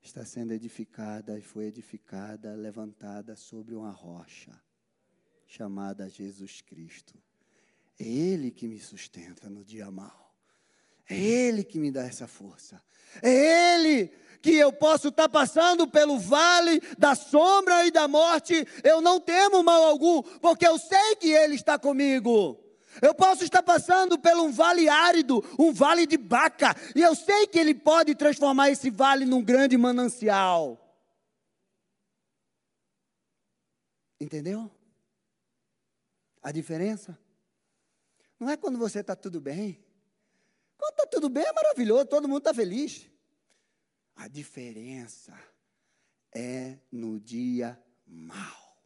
[0.00, 4.58] está sendo edificada e foi edificada, levantada sobre uma rocha
[5.46, 7.22] chamada Jesus Cristo.
[7.98, 10.34] É Ele que me sustenta no dia mau.
[11.08, 12.82] É Ele que me dá essa força.
[13.22, 14.12] É Ele
[14.44, 19.62] que eu posso estar passando pelo vale da sombra e da morte, eu não temo
[19.62, 22.60] mal algum, porque eu sei que Ele está comigo.
[23.00, 27.46] Eu posso estar passando por um vale árido, um vale de baca, e eu sei
[27.46, 30.78] que Ele pode transformar esse vale num grande manancial.
[34.20, 34.70] Entendeu?
[36.42, 37.18] A diferença?
[38.44, 39.82] Não é quando você está tudo bem.
[40.76, 43.08] Quando está tudo bem é maravilhoso, todo mundo está feliz.
[44.14, 45.32] A diferença
[46.30, 48.78] é no dia mal.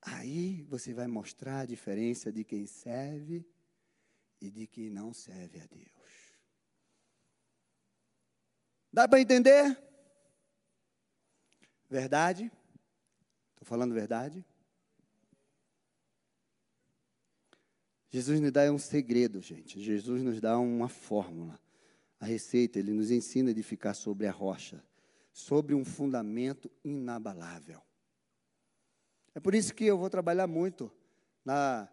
[0.00, 3.46] Aí você vai mostrar a diferença de quem serve
[4.40, 6.38] e de quem não serve a Deus.
[8.90, 9.78] Dá para entender?
[11.90, 12.50] Verdade?
[13.50, 14.42] Estou falando verdade?
[18.14, 19.80] Jesus nos dá um segredo, gente.
[19.80, 21.58] Jesus nos dá uma fórmula.
[22.20, 24.80] A receita, ele nos ensina a edificar sobre a rocha,
[25.32, 27.82] sobre um fundamento inabalável.
[29.34, 30.92] É por isso que eu vou trabalhar muito
[31.44, 31.88] na,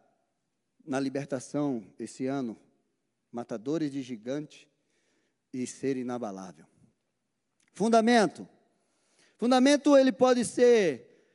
[0.86, 2.56] na libertação esse ano,
[3.32, 4.68] matadores de gigantes
[5.52, 6.68] e ser inabalável.
[7.74, 8.48] Fundamento.
[9.40, 11.26] Fundamento ele pode ser,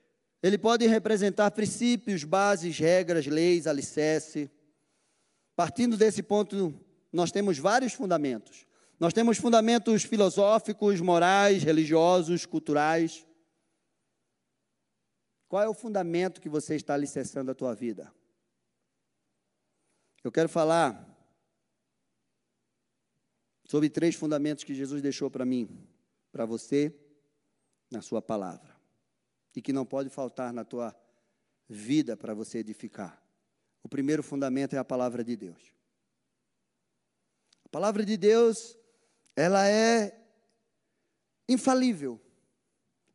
[0.41, 4.49] ele pode representar princípios, bases, regras, leis, alicerce.
[5.57, 6.79] Partindo desse ponto,
[7.11, 8.67] nós temos vários fundamentos.
[9.01, 13.27] Nós temos fundamentos filosóficos, morais, religiosos, culturais.
[15.49, 18.13] Qual é o fundamento que você está alicerçando a tua vida?
[20.23, 21.15] Eu quero falar
[23.65, 25.89] sobre três fundamentos que Jesus deixou para mim,
[26.31, 26.95] para você,
[27.91, 28.77] na sua palavra,
[29.55, 30.95] e que não pode faltar na tua
[31.69, 33.26] vida para você edificar.
[33.87, 35.73] O primeiro fundamento é a palavra de Deus.
[37.67, 38.77] A palavra de Deus,
[39.37, 40.27] ela é
[41.49, 42.21] infalível.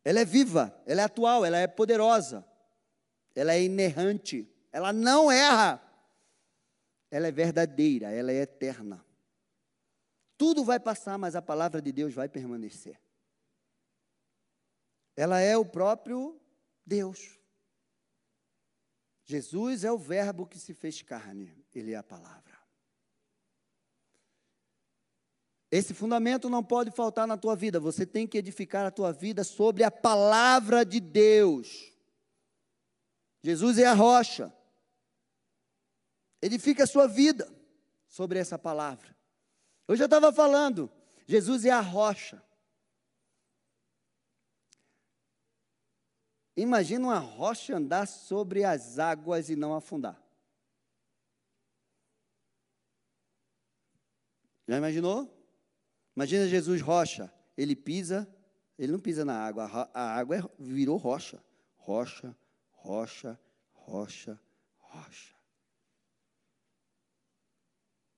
[0.02, 2.48] Ela é viva, ela é atual, ela é poderosa.
[3.36, 5.84] Ela é inerrante, ela não erra.
[7.12, 9.06] Ela é verdadeira, ela é eterna.
[10.38, 12.98] Tudo vai passar, mas a palavra de Deus vai permanecer.
[15.18, 16.40] Ela é o próprio
[16.86, 17.41] Deus.
[19.24, 22.60] Jesus é o Verbo que se fez carne, Ele é a palavra.
[25.72, 29.44] Esse fundamento não pode faltar na tua vida, você tem que edificar a tua vida
[29.44, 31.92] sobre a palavra de Deus.
[33.42, 34.54] Jesus é a rocha.
[36.42, 37.50] Edifica a sua vida
[38.08, 39.16] sobre essa palavra.
[39.88, 40.92] Eu já estava falando,
[41.26, 42.44] Jesus é a rocha.
[46.56, 50.22] Imagina uma rocha andar sobre as águas e não afundar.
[54.68, 55.30] Já imaginou?
[56.16, 57.34] Imagina Jesus rocha.
[57.58, 58.28] Ele pisa,
[58.78, 61.44] ele não pisa na água, a água é, virou rocha.
[61.78, 62.36] Rocha,
[62.72, 63.40] rocha,
[63.74, 64.40] rocha,
[64.78, 65.36] rocha.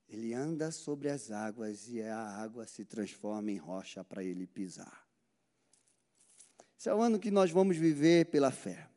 [0.08, 5.03] Ele anda sobre as águas e a água se transforma em rocha para ele pisar.
[6.84, 8.90] Esse é o ano que nós vamos viver pela fé.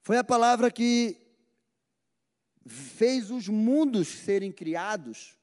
[0.00, 1.20] Foi a palavra que
[2.64, 5.36] fez os mundos serem criados.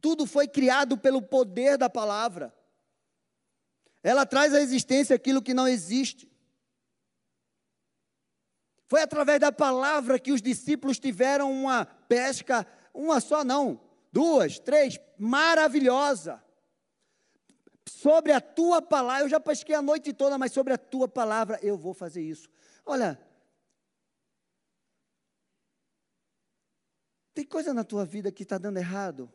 [0.00, 2.54] Tudo foi criado pelo poder da palavra.
[4.02, 6.26] Ela traz à existência aquilo que não existe.
[8.86, 13.78] Foi através da palavra que os discípulos tiveram uma pesca, uma só não,
[14.10, 16.42] duas, três, maravilhosa.
[17.88, 21.58] Sobre a tua palavra, eu já pesquei a noite toda, mas sobre a tua palavra
[21.62, 22.48] eu vou fazer isso.
[22.84, 23.20] Olha,
[27.34, 29.32] tem coisa na tua vida que está dando errado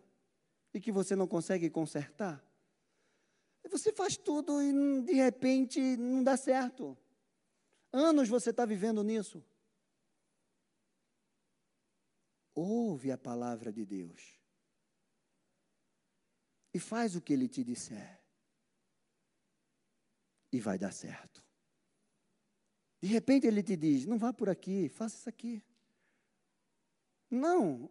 [0.74, 2.44] e que você não consegue consertar.
[3.70, 6.98] Você faz tudo e de repente não dá certo.
[7.92, 9.44] Anos você está vivendo nisso.
[12.54, 14.40] Ouve a palavra de Deus.
[16.74, 18.25] E faz o que ele te disser.
[20.56, 21.44] E vai dar certo.
[23.02, 25.62] De repente ele te diz: não vá por aqui, faça isso aqui.
[27.30, 27.90] Não,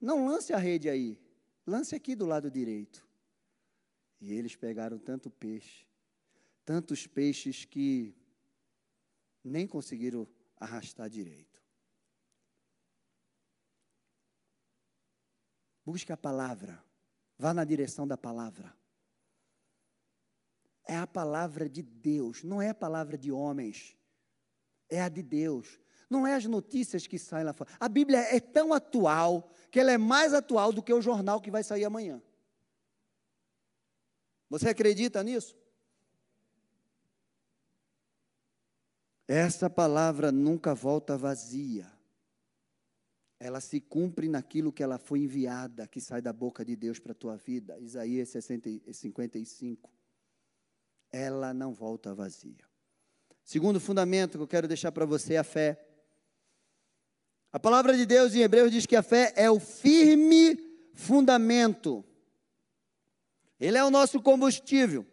[0.00, 1.16] não lance a rede aí.
[1.64, 3.06] Lance aqui do lado direito.
[4.20, 5.86] E eles pegaram tanto peixe,
[6.64, 8.12] tantos peixes que
[9.44, 11.62] nem conseguiram arrastar direito.
[15.84, 16.84] Busque a palavra,
[17.38, 18.79] vá na direção da palavra.
[20.86, 23.96] É a palavra de Deus, não é a palavra de homens,
[24.88, 25.78] é a de Deus.
[26.10, 27.70] Não é as notícias que saem lá fora.
[27.78, 31.52] A Bíblia é tão atual que ela é mais atual do que o jornal que
[31.52, 32.20] vai sair amanhã.
[34.48, 35.56] Você acredita nisso?
[39.28, 41.88] Essa palavra nunca volta vazia.
[43.38, 47.12] Ela se cumpre naquilo que ela foi enviada, que sai da boca de Deus para
[47.12, 47.78] a tua vida.
[47.78, 49.88] Isaías 60, 55.
[51.12, 52.64] Ela não volta vazia.
[53.44, 55.84] Segundo fundamento que eu quero deixar para você é a fé.
[57.52, 60.56] A palavra de Deus em Hebreus diz que a fé é o firme
[60.94, 62.04] fundamento.
[63.58, 65.04] Ele é o nosso combustível.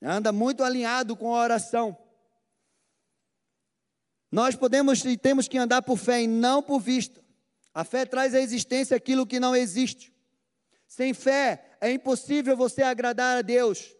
[0.00, 1.96] Anda muito alinhado com a oração.
[4.30, 7.22] Nós podemos e temos que andar por fé e não por vista.
[7.72, 10.12] A fé traz à existência aquilo que não existe.
[10.86, 13.94] Sem fé é impossível você agradar a Deus.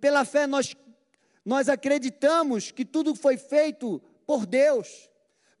[0.00, 0.76] Pela fé nós
[1.44, 5.10] nós acreditamos que tudo foi feito por Deus.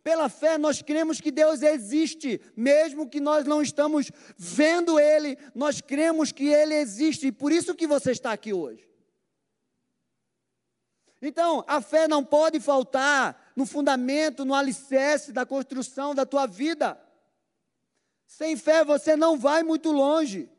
[0.04, 5.80] Pela fé nós cremos que Deus existe, mesmo que nós não estamos vendo ele, nós
[5.80, 8.88] cremos que ele existe e por isso que você está aqui hoje.
[11.20, 17.00] Então, a fé não pode faltar no fundamento, no alicerce da construção da tua vida.
[18.26, 20.51] Sem fé você não vai muito longe.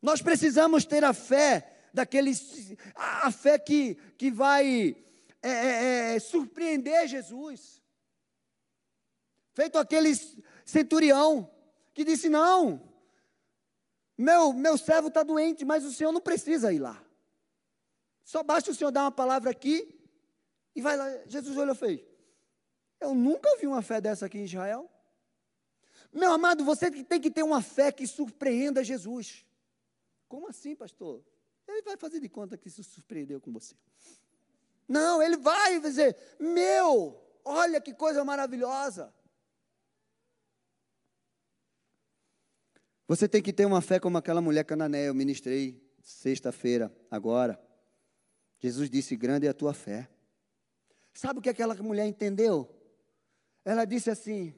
[0.00, 4.96] Nós precisamos ter a fé daqueles, a fé que, que vai
[5.42, 7.82] é, é, é, surpreender Jesus.
[9.54, 10.12] Feito aquele
[10.64, 11.50] centurião
[11.94, 12.82] que disse: Não,
[14.18, 17.02] meu, meu servo está doente, mas o senhor não precisa ir lá.
[18.24, 19.98] Só basta o senhor dar uma palavra aqui
[20.74, 21.08] e vai lá.
[21.26, 22.00] Jesus olhou e fez.
[23.00, 24.90] Eu nunca vi uma fé dessa aqui em Israel.
[26.12, 29.45] Meu amado, você tem que ter uma fé que surpreenda Jesus.
[30.28, 31.22] Como assim, pastor?
[31.66, 33.74] Ele vai fazer de conta que se surpreendeu com você.
[34.88, 39.12] Não, ele vai dizer: Meu, olha que coisa maravilhosa.
[43.08, 45.06] Você tem que ter uma fé como aquela mulher cananeia.
[45.06, 47.60] Eu ministrei sexta-feira, agora.
[48.58, 50.08] Jesus disse: Grande é a tua fé.
[51.12, 52.68] Sabe o que aquela mulher entendeu?
[53.64, 54.54] Ela disse assim: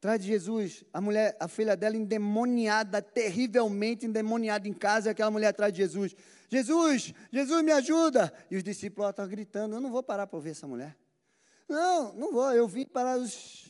[0.00, 5.48] atrás de Jesus, a mulher, a filha dela endemoniada, terrivelmente endemoniada em casa, aquela mulher
[5.48, 6.16] atrás de Jesus.
[6.48, 8.32] Jesus, Jesus me ajuda.
[8.50, 10.96] E os discípulos estavam gritando: Eu não vou parar para ouvir essa mulher.
[11.68, 12.50] Não, não vou.
[12.50, 13.68] Eu vim para os,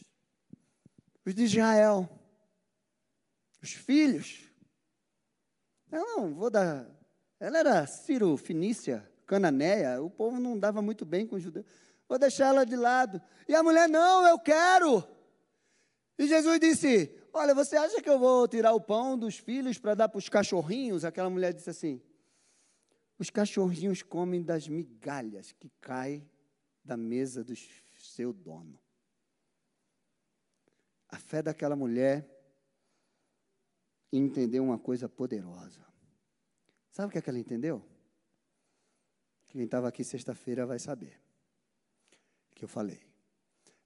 [1.26, 2.08] os de Israel,
[3.60, 4.44] os filhos.
[5.90, 6.86] Eu não vou dar.
[7.40, 10.00] Ela era Ciro, Finícia, Cananeia.
[10.00, 11.66] O povo não dava muito bem com os judeus.
[12.08, 13.20] Vou deixar ela de lado.
[13.48, 15.04] E a mulher: Não, eu quero.
[16.20, 19.94] E Jesus disse: Olha, você acha que eu vou tirar o pão dos filhos para
[19.94, 21.02] dar para os cachorrinhos?
[21.02, 21.98] Aquela mulher disse assim:
[23.18, 26.30] Os cachorrinhos comem das migalhas que caem
[26.84, 27.54] da mesa do
[27.98, 28.78] seu dono.
[31.08, 32.28] A fé daquela mulher
[34.12, 35.86] entendeu uma coisa poderosa.
[36.90, 37.82] Sabe o que, é que ela entendeu?
[39.46, 41.18] Quem estava aqui sexta-feira vai saber.
[42.54, 43.00] Que eu falei.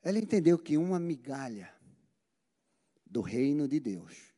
[0.02, 1.72] Ela entendeu que uma migalha
[3.14, 4.34] do reino de Deus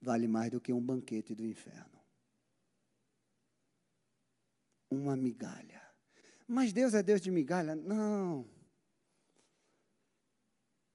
[0.00, 2.02] vale mais do que um banquete do inferno.
[4.90, 5.82] Uma migalha.
[6.48, 7.76] Mas Deus é Deus de migalha?
[7.76, 8.48] Não.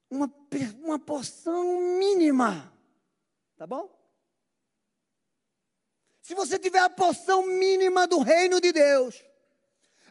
[0.10, 0.34] Uma,
[0.80, 2.74] uma porção mínima.
[3.56, 3.96] Tá bom?
[6.24, 9.24] Se você tiver a porção mínima do reino de Deus,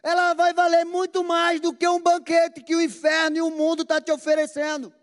[0.01, 3.81] ela vai valer muito mais do que um banquete que o inferno e o mundo
[3.81, 4.97] está te oferecendo.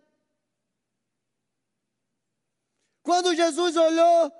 [3.07, 4.33] Quando Jesus olhou,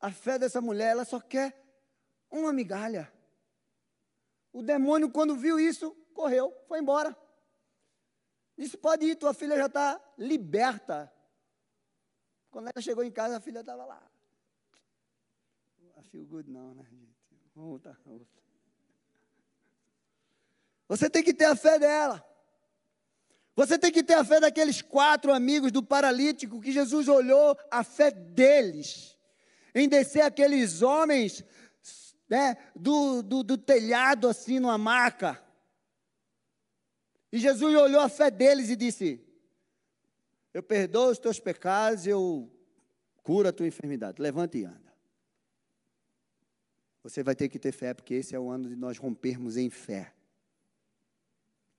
[0.00, 1.56] a fé dessa mulher, ela só quer
[2.28, 3.12] uma migalha.
[4.52, 7.16] O demônio, quando viu isso, correu, foi embora.
[8.58, 11.12] Disse: Pode ir, tua filha já está liberta.
[12.50, 14.02] Quando ela chegou em casa, a filha estava lá.
[15.96, 17.14] I feel good, não, né, gente?
[17.54, 17.96] Vamos voltar.
[20.88, 22.31] Você tem que ter a fé dela.
[23.54, 27.84] Você tem que ter a fé daqueles quatro amigos do paralítico que Jesus olhou a
[27.84, 29.18] fé deles
[29.74, 31.44] em descer aqueles homens
[32.28, 35.42] né, do, do, do telhado assim numa maca.
[37.30, 39.20] E Jesus olhou a fé deles e disse:
[40.52, 42.50] Eu perdoo os teus pecados, eu
[43.22, 44.20] curo a tua enfermidade.
[44.20, 44.92] Levanta e anda.
[47.02, 49.68] Você vai ter que ter fé, porque esse é o ano de nós rompermos em
[49.68, 50.14] fé.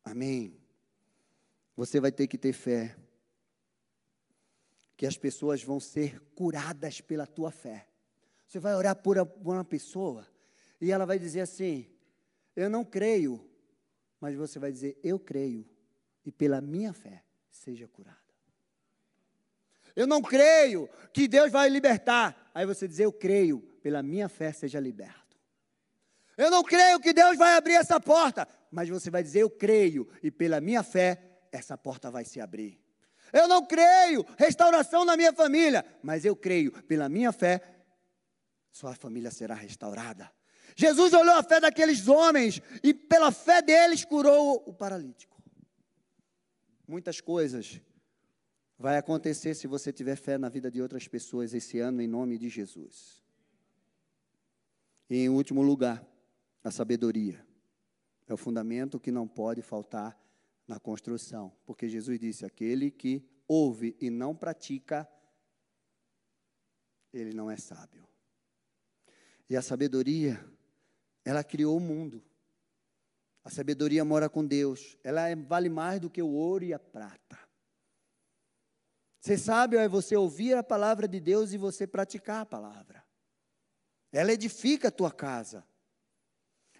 [0.03, 0.62] Amém.
[1.75, 2.95] Você vai ter que ter fé.
[4.95, 7.87] Que as pessoas vão ser curadas pela tua fé.
[8.47, 10.27] Você vai orar por uma pessoa
[10.79, 11.89] e ela vai dizer assim:
[12.55, 13.49] Eu não creio,
[14.19, 15.67] mas você vai dizer: Eu creio,
[16.25, 18.17] e pela minha fé seja curada.
[19.95, 22.51] Eu não creio que Deus vai libertar.
[22.53, 25.37] Aí você diz: Eu creio, pela minha fé seja liberto.
[26.35, 28.47] Eu não creio que Deus vai abrir essa porta.
[28.69, 32.81] Mas você vai dizer: Eu creio, e pela minha fé essa porta vai se abrir.
[33.31, 37.61] Eu não creio restauração na minha família, mas eu creio, pela minha fé,
[38.71, 40.31] sua família será restaurada.
[40.75, 45.41] Jesus olhou a fé daqueles homens e, pela fé deles, curou o paralítico.
[46.87, 47.79] Muitas coisas
[48.77, 52.37] vai acontecer se você tiver fé na vida de outras pessoas esse ano, em nome
[52.37, 53.23] de Jesus.
[55.09, 56.03] E, em último lugar,
[56.63, 57.45] a sabedoria.
[58.27, 60.17] É o fundamento que não pode faltar
[60.73, 65.07] na construção, porque Jesus disse: aquele que ouve e não pratica,
[67.13, 68.07] ele não é sábio.
[69.47, 70.43] E a sabedoria,
[71.23, 72.23] ela criou o mundo.
[73.43, 74.97] A sabedoria mora com Deus.
[75.03, 77.37] Ela é, vale mais do que o ouro e a prata.
[79.19, 83.05] Ser sábio é você ouvir a palavra de Deus e você praticar a palavra.
[84.11, 85.63] Ela edifica a tua casa.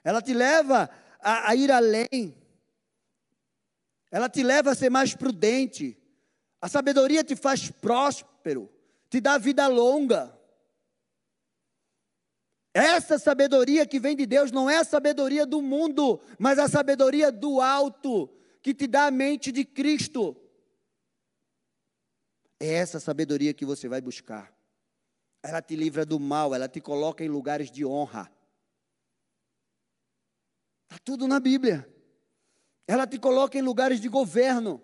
[0.04, 0.90] Ela te leva
[1.20, 2.43] a, a ir além.
[4.14, 5.98] Ela te leva a ser mais prudente.
[6.62, 8.72] A sabedoria te faz próspero,
[9.10, 10.40] te dá vida longa.
[12.72, 17.32] Essa sabedoria que vem de Deus não é a sabedoria do mundo, mas a sabedoria
[17.32, 18.30] do alto,
[18.62, 20.38] que te dá a mente de Cristo.
[22.60, 24.56] É essa sabedoria que você vai buscar.
[25.42, 28.32] Ela te livra do mal, ela te coloca em lugares de honra.
[30.84, 31.92] Está tudo na Bíblia.
[32.88, 34.82] Ela te coloca em lugares de governo.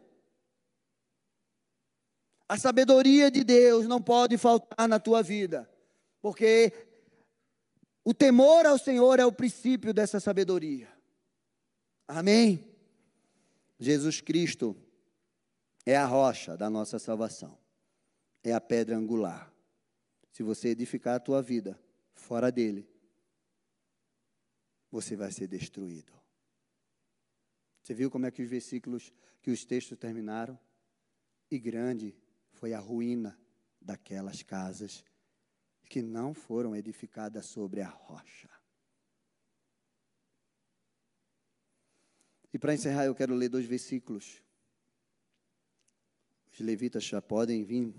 [2.47, 5.69] A sabedoria de Deus não pode faltar na tua vida,
[6.21, 6.73] porque
[8.03, 10.91] o temor ao Senhor é o princípio dessa sabedoria.
[12.07, 12.65] Amém?
[13.77, 14.75] Jesus Cristo
[15.85, 17.57] é a rocha da nossa salvação,
[18.43, 19.53] é a pedra angular.
[20.31, 21.79] Se você edificar a tua vida
[22.13, 22.89] fora dele,
[24.91, 26.18] você vai ser destruído.
[27.83, 30.57] Você viu como é que os versículos, que os textos terminaram?
[31.49, 32.15] E grande
[32.51, 33.39] foi a ruína
[33.81, 35.03] daquelas casas
[35.89, 38.49] que não foram edificadas sobre a rocha.
[42.53, 44.43] E para encerrar, eu quero ler dois versículos.
[46.51, 47.93] Os levitas já podem vir.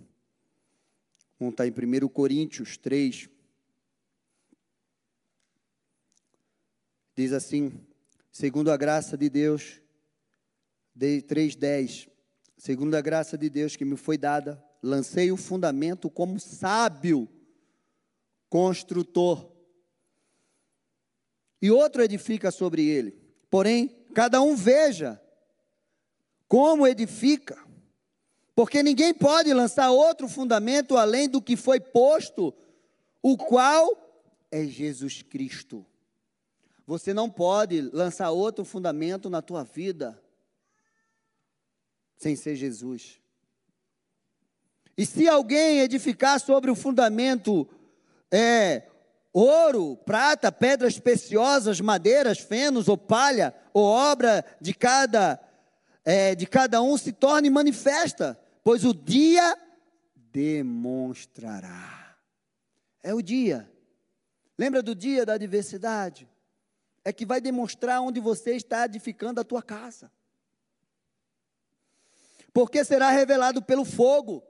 [1.40, 3.28] Um está em 1 Coríntios 3,
[7.20, 7.86] Diz assim:
[8.30, 9.80] segundo a graça de Deus,
[10.98, 12.08] 3,10.
[12.56, 17.28] Segundo a graça de Deus que me foi dada, lancei o fundamento como sábio
[18.50, 19.50] construtor.
[21.62, 23.12] E outro edifica sobre ele.
[23.50, 25.20] Porém, cada um veja
[26.46, 27.58] como edifica.
[28.54, 32.52] Porque ninguém pode lançar outro fundamento além do que foi posto,
[33.22, 33.90] o qual
[34.50, 35.86] é Jesus Cristo.
[36.90, 40.20] Você não pode lançar outro fundamento na tua vida
[42.16, 43.20] sem ser Jesus.
[44.98, 47.64] E se alguém edificar sobre o fundamento
[48.28, 48.88] é,
[49.32, 55.38] ouro, prata, pedras preciosas, madeiras, fenos ou palha, ou obra de cada,
[56.04, 59.56] é, de cada um, se torne manifesta, pois o dia
[60.16, 62.16] demonstrará.
[63.00, 63.70] É o dia.
[64.58, 66.28] Lembra do dia da adversidade?
[67.10, 70.10] É que vai demonstrar onde você está edificando a tua casa.
[72.52, 74.42] Porque será revelado pelo fogo,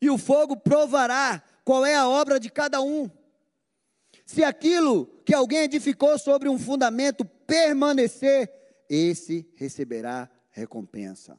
[0.00, 3.10] e o fogo provará qual é a obra de cada um.
[4.26, 8.52] Se aquilo que alguém edificou sobre um fundamento permanecer,
[8.88, 11.38] esse receberá recompensa.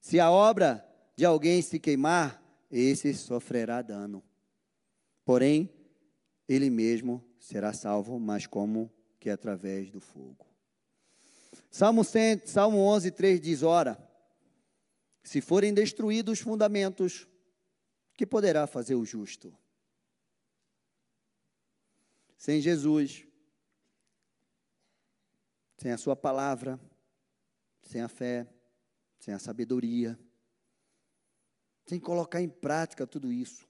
[0.00, 4.22] Se a obra de alguém se queimar, esse sofrerá dano.
[5.24, 5.70] Porém,
[6.48, 10.46] ele mesmo será salvo, mas como que através do fogo.
[11.70, 13.98] Salmo, 100, Salmo 11, 3 diz: Ora,
[15.22, 17.26] se forem destruídos os fundamentos,
[18.14, 19.56] que poderá fazer o justo?
[22.36, 23.26] Sem Jesus,
[25.78, 26.78] sem a Sua palavra,
[27.80, 28.46] sem a fé,
[29.18, 30.18] sem a sabedoria,
[31.86, 33.67] sem colocar em prática tudo isso,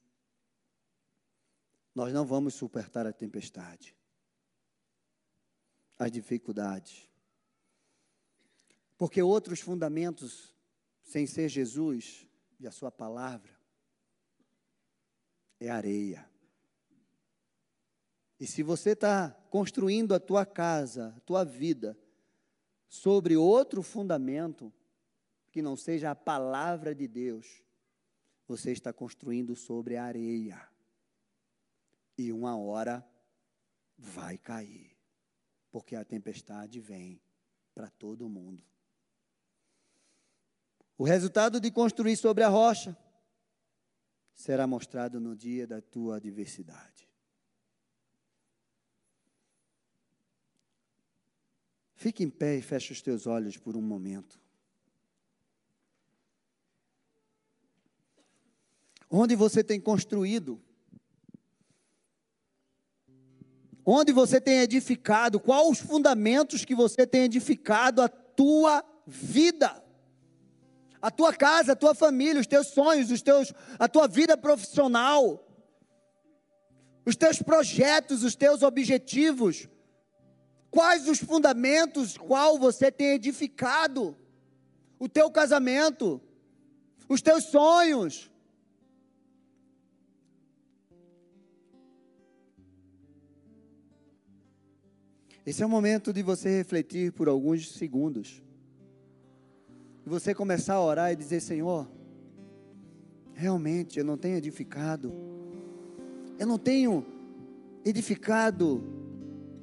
[1.98, 3.92] nós não vamos suportar a tempestade,
[5.98, 7.10] as dificuldades.
[8.96, 10.54] Porque outros fundamentos,
[11.02, 12.24] sem ser Jesus
[12.60, 13.50] e a Sua palavra,
[15.58, 16.24] é areia.
[18.38, 21.98] E se você está construindo a tua casa, a tua vida,
[22.86, 24.72] sobre outro fundamento,
[25.50, 27.60] que não seja a palavra de Deus,
[28.46, 30.77] você está construindo sobre a areia
[32.18, 33.08] e uma hora
[33.96, 34.98] vai cair,
[35.70, 37.22] porque a tempestade vem
[37.72, 38.66] para todo mundo.
[40.98, 42.98] O resultado de construir sobre a rocha
[44.34, 47.08] será mostrado no dia da tua adversidade.
[51.94, 54.40] Fique em pé e feche os teus olhos por um momento.
[59.10, 60.62] Onde você tem construído
[63.90, 69.82] Onde você tem edificado, quais os fundamentos que você tem edificado a tua vida?
[71.00, 75.42] A tua casa, a tua família, os teus sonhos, os teus, a tua vida profissional,
[77.06, 79.66] os teus projetos, os teus objetivos.
[80.70, 84.14] Quais os fundamentos qual você tem edificado?
[84.98, 86.20] O teu casamento,
[87.08, 88.30] os teus sonhos.
[95.48, 98.42] Esse é o momento de você refletir por alguns segundos.
[100.04, 101.90] E você começar a orar e dizer: Senhor,
[103.32, 105.10] realmente eu não tenho edificado,
[106.38, 107.02] eu não tenho
[107.82, 108.84] edificado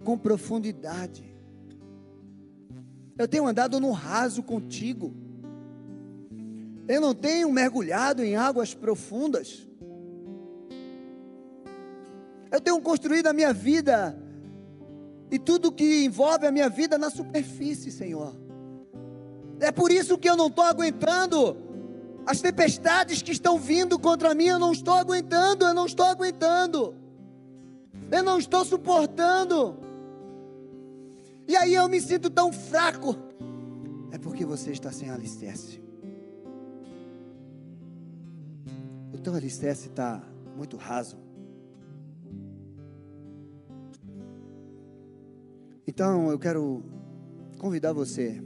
[0.04, 1.24] com profundidade,
[3.16, 5.14] eu tenho andado no raso contigo,
[6.88, 9.68] eu não tenho mergulhado em águas profundas,
[12.52, 14.25] eu tenho construído a minha vida
[15.32, 18.36] e tudo que envolve a minha vida na superfície, Senhor.
[19.60, 21.58] É por isso que eu não estou aguentando
[22.26, 24.46] as tempestades que estão vindo contra mim.
[24.46, 26.96] Eu não estou aguentando, eu não estou aguentando,
[28.12, 29.78] eu não estou suportando.
[31.48, 33.16] E aí eu me sinto tão fraco.
[34.12, 35.82] É porque você está sem alicerce.
[39.14, 40.22] O teu alicerce está
[40.56, 41.25] muito raso.
[45.96, 46.84] Então eu quero
[47.58, 48.44] convidar você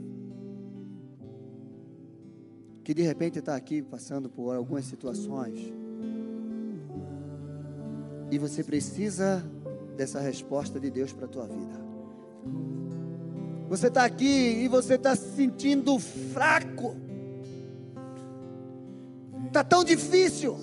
[2.84, 5.58] que de repente está aqui passando por algumas situações
[8.30, 9.44] e você precisa
[9.96, 11.74] dessa resposta de Deus para a tua vida.
[13.68, 16.94] Você está aqui e você está se sentindo fraco.
[19.48, 20.56] Está tão difícil.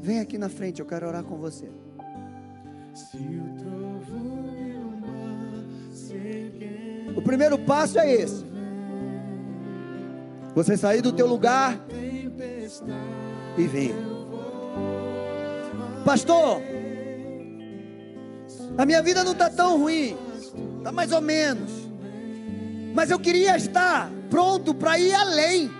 [0.00, 1.68] Vem aqui na frente, eu quero orar com você.
[2.94, 3.71] Se o
[7.22, 8.44] O primeiro passo é esse.
[10.56, 11.78] Você sair do teu lugar
[13.56, 13.94] e vir.
[16.04, 16.60] Pastor,
[18.76, 20.16] a minha vida não está tão ruim,
[20.78, 21.70] está mais ou menos.
[22.92, 25.70] Mas eu queria estar pronto para ir além.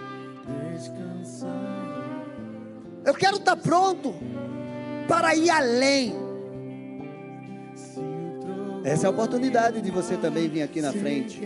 [3.05, 4.15] Eu quero estar pronto
[5.09, 6.22] para ir além.
[8.85, 11.41] Essa é a oportunidade de você também vir aqui na frente.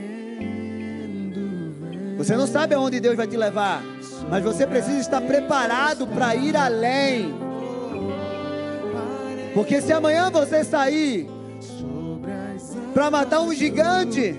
[2.17, 3.83] Você não sabe aonde Deus vai te levar,
[4.31, 7.35] mas você precisa estar preparado para ir além.
[9.53, 11.29] Porque se amanhã você sair
[12.95, 14.35] para matar um gigante,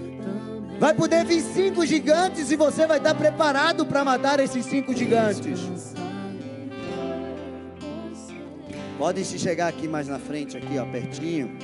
[0.79, 5.93] vai poder vir cinco gigantes e você vai estar preparado para matar esses cinco gigantes.
[8.97, 11.55] Pode se chegar aqui mais na frente, aqui ó, pertinho.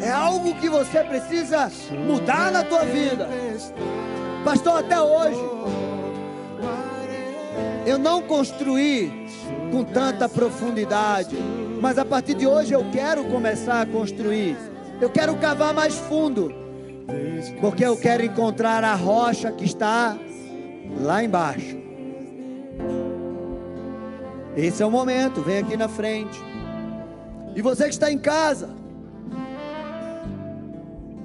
[0.00, 1.70] É algo que você precisa
[2.06, 3.28] mudar na tua vida.
[4.44, 5.40] Pastor, até hoje
[7.86, 9.12] eu não construí
[9.70, 11.36] com tanta profundidade,
[11.80, 14.56] mas a partir de hoje eu quero começar a construir.
[15.00, 16.54] Eu quero cavar mais fundo,
[17.60, 20.16] porque eu quero encontrar a rocha que está
[21.00, 21.83] lá embaixo.
[24.56, 26.40] Esse é o momento, vem aqui na frente.
[27.54, 28.70] E você que está em casa,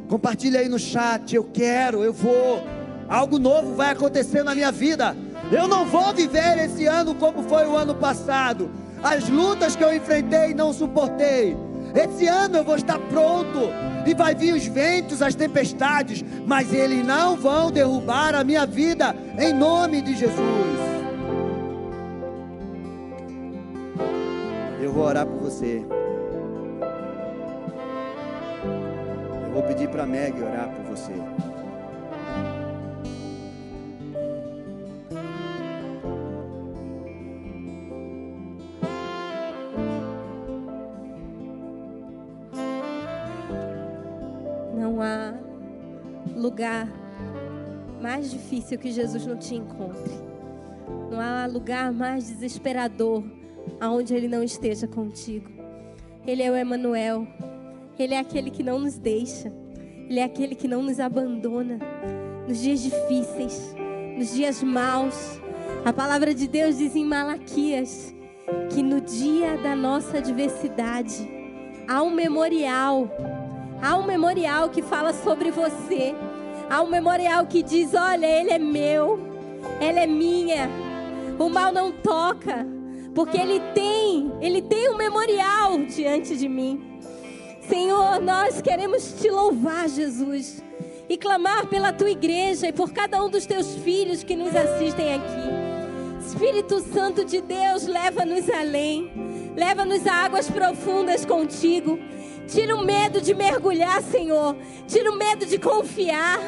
[0.09, 1.35] Compartilha aí no chat.
[1.35, 2.63] Eu quero, eu vou.
[3.07, 5.15] Algo novo vai acontecer na minha vida.
[5.51, 8.71] Eu não vou viver esse ano como foi o ano passado.
[9.03, 11.55] As lutas que eu enfrentei não suportei.
[11.93, 13.69] Esse ano eu vou estar pronto.
[14.05, 16.25] E vai vir os ventos, as tempestades.
[16.45, 19.15] Mas eles não vão derrubar a minha vida.
[19.37, 20.88] Em nome de Jesus.
[24.99, 25.81] Vou orar por você.
[29.53, 31.13] Vou pedir para Meg orar por você.
[44.75, 45.33] Não há
[46.35, 46.89] lugar
[48.01, 50.13] mais difícil que Jesus não te encontre.
[51.09, 53.38] Não há lugar mais desesperador
[53.79, 55.49] aonde ele não esteja contigo.
[56.25, 57.27] Ele é o Emanuel,
[57.97, 59.51] ele é aquele que não nos deixa.
[60.09, 61.77] Ele é aquele que não nos abandona
[62.47, 63.75] nos dias difíceis,
[64.17, 65.39] nos dias maus.
[65.85, 68.13] A palavra de Deus diz em Malaquias
[68.73, 71.29] que no dia da nossa adversidade
[71.87, 73.07] há um memorial.
[73.81, 76.15] Há um memorial que fala sobre você.
[76.69, 79.19] Há um memorial que diz: "Olha, ele é meu.
[79.79, 80.69] Ela é minha.
[81.37, 82.65] O mal não toca,
[83.13, 86.89] porque ele tem, ele tem um memorial diante de mim."
[87.69, 90.63] Senhor, nós queremos te louvar, Jesus,
[91.07, 95.13] e clamar pela tua igreja e por cada um dos teus filhos que nos assistem
[95.13, 96.25] aqui.
[96.25, 99.11] Espírito Santo de Deus, leva-nos além,
[99.55, 101.99] leva-nos a águas profundas contigo.
[102.47, 104.55] Tira o medo de mergulhar, Senhor.
[104.87, 106.39] Tira o medo de confiar.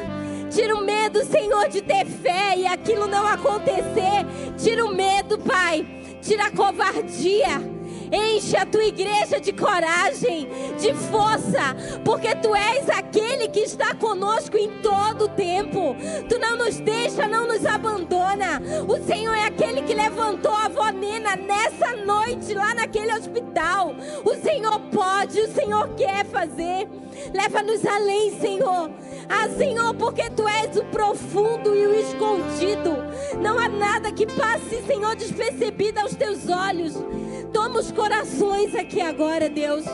[0.50, 4.26] Tira o medo, Senhor, de ter fé e aquilo não acontecer.
[4.58, 7.82] Tira o medo, Pai tira a covardia.
[8.12, 10.46] Enche a tua igreja de coragem,
[10.78, 15.96] de força, porque tu és aquele que está conosco em todo o tempo.
[16.28, 18.60] Tu não nos deixa, não nos abandona.
[18.86, 23.94] O Senhor é aquele que levantou a avó Nena nessa noite lá naquele hospital.
[24.24, 27.01] O Senhor pode, o Senhor quer fazer.
[27.32, 28.90] Leva-nos além, Senhor.
[29.28, 32.96] Ah, Senhor, porque tu és o profundo e o escondido.
[33.40, 36.94] Não há nada que passe, Senhor, despercebido aos teus olhos.
[37.52, 39.84] Toma os corações aqui agora, Deus.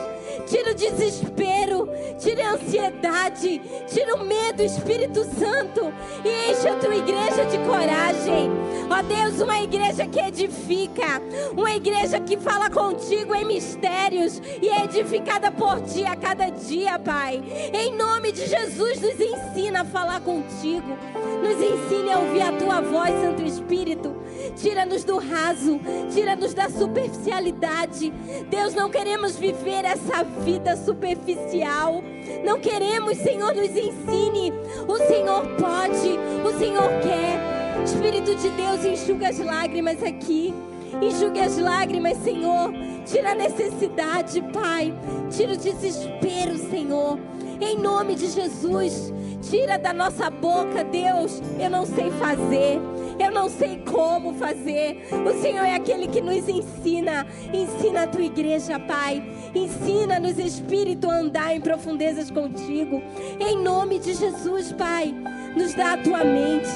[0.49, 1.87] Tira o desespero,
[2.17, 5.93] tira a ansiedade, tira o medo, Espírito Santo,
[6.25, 8.49] e enche a tua igreja de coragem.
[8.89, 11.21] Ó Deus, uma igreja que edifica,
[11.55, 16.97] uma igreja que fala contigo em mistérios e é edificada por ti a cada dia,
[16.97, 17.43] Pai.
[17.71, 20.97] Em nome de Jesus, nos ensina a falar contigo,
[21.43, 24.15] nos ensine a ouvir a tua voz, Santo Espírito.
[24.55, 25.79] Tira-nos do raso,
[26.11, 28.09] tira-nos da superficialidade.
[28.49, 32.03] Deus, não queremos viver essa vida superficial.
[32.43, 34.53] Não queremos, Senhor, nos ensine.
[34.87, 37.83] O Senhor pode, o Senhor quer.
[37.83, 40.53] Espírito de Deus, enxuga as lágrimas aqui.
[41.01, 42.71] Enxugue as lágrimas, Senhor.
[43.05, 44.93] Tira a necessidade, Pai.
[45.29, 47.19] Tira o desespero, Senhor.
[47.61, 51.41] Em nome de Jesus, tira da nossa boca, Deus.
[51.59, 52.79] Eu não sei fazer.
[53.19, 55.07] Eu não sei como fazer.
[55.25, 57.27] O Senhor é aquele que nos ensina.
[57.53, 59.21] Ensina a tua igreja, Pai.
[59.53, 63.01] Ensina-nos, Espírito, a andar em profundezas contigo.
[63.39, 65.13] Em nome de Jesus, Pai.
[65.55, 66.69] Nos dá a tua mente.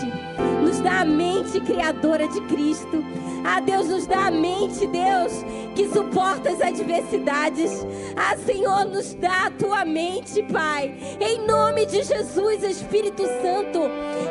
[0.61, 3.03] Nos dá a mente criadora de Cristo.
[3.43, 5.43] Ah, Deus, nos dá a mente, Deus,
[5.75, 7.85] que suporta as adversidades.
[8.15, 10.95] Ah, Senhor, nos dá a tua mente, Pai.
[11.19, 13.81] Em nome de Jesus, Espírito Santo,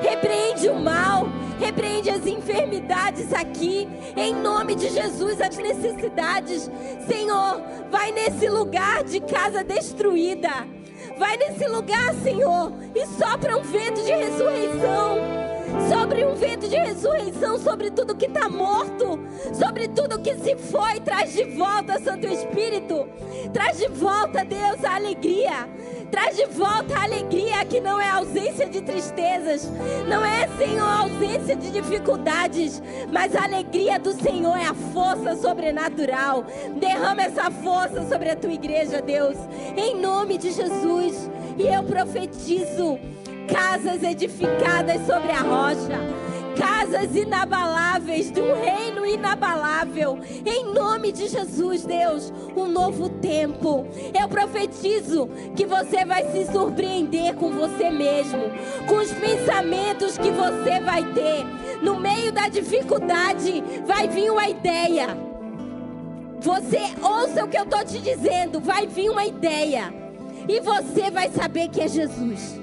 [0.00, 1.28] repreende o mal,
[1.60, 3.86] repreende as enfermidades aqui.
[4.16, 6.70] Em nome de Jesus, as necessidades.
[7.06, 7.60] Senhor,
[7.90, 10.50] vai nesse lugar de casa destruída.
[11.18, 15.51] Vai nesse lugar, Senhor, e sopra um vento de ressurreição
[15.88, 19.18] sobre um vento de ressurreição, sobre tudo que está morto,
[19.52, 21.00] sobre tudo que se foi.
[21.00, 23.06] Traz de volta, Santo Espírito.
[23.52, 25.68] Traz de volta, Deus, a alegria.
[26.10, 29.70] Traz de volta a alegria que não é ausência de tristezas,
[30.06, 36.44] não é, Senhor, ausência de dificuldades, mas a alegria do Senhor é a força sobrenatural.
[36.76, 39.38] Derrama essa força sobre a tua igreja, Deus,
[39.74, 41.30] em nome de Jesus.
[41.56, 42.98] E eu profetizo
[43.46, 45.98] casas edificadas sobre a rocha,
[46.56, 50.18] casas inabaláveis de um reino inabalável.
[50.44, 53.86] Em nome de Jesus, Deus, um novo tempo.
[54.18, 58.50] Eu profetizo que você vai se surpreender com você mesmo,
[58.86, 61.44] com os pensamentos que você vai ter.
[61.82, 65.16] No meio da dificuldade, vai vir uma ideia.
[66.40, 69.92] Você ouça o que eu estou te dizendo, vai vir uma ideia.
[70.48, 72.61] E você vai saber que é Jesus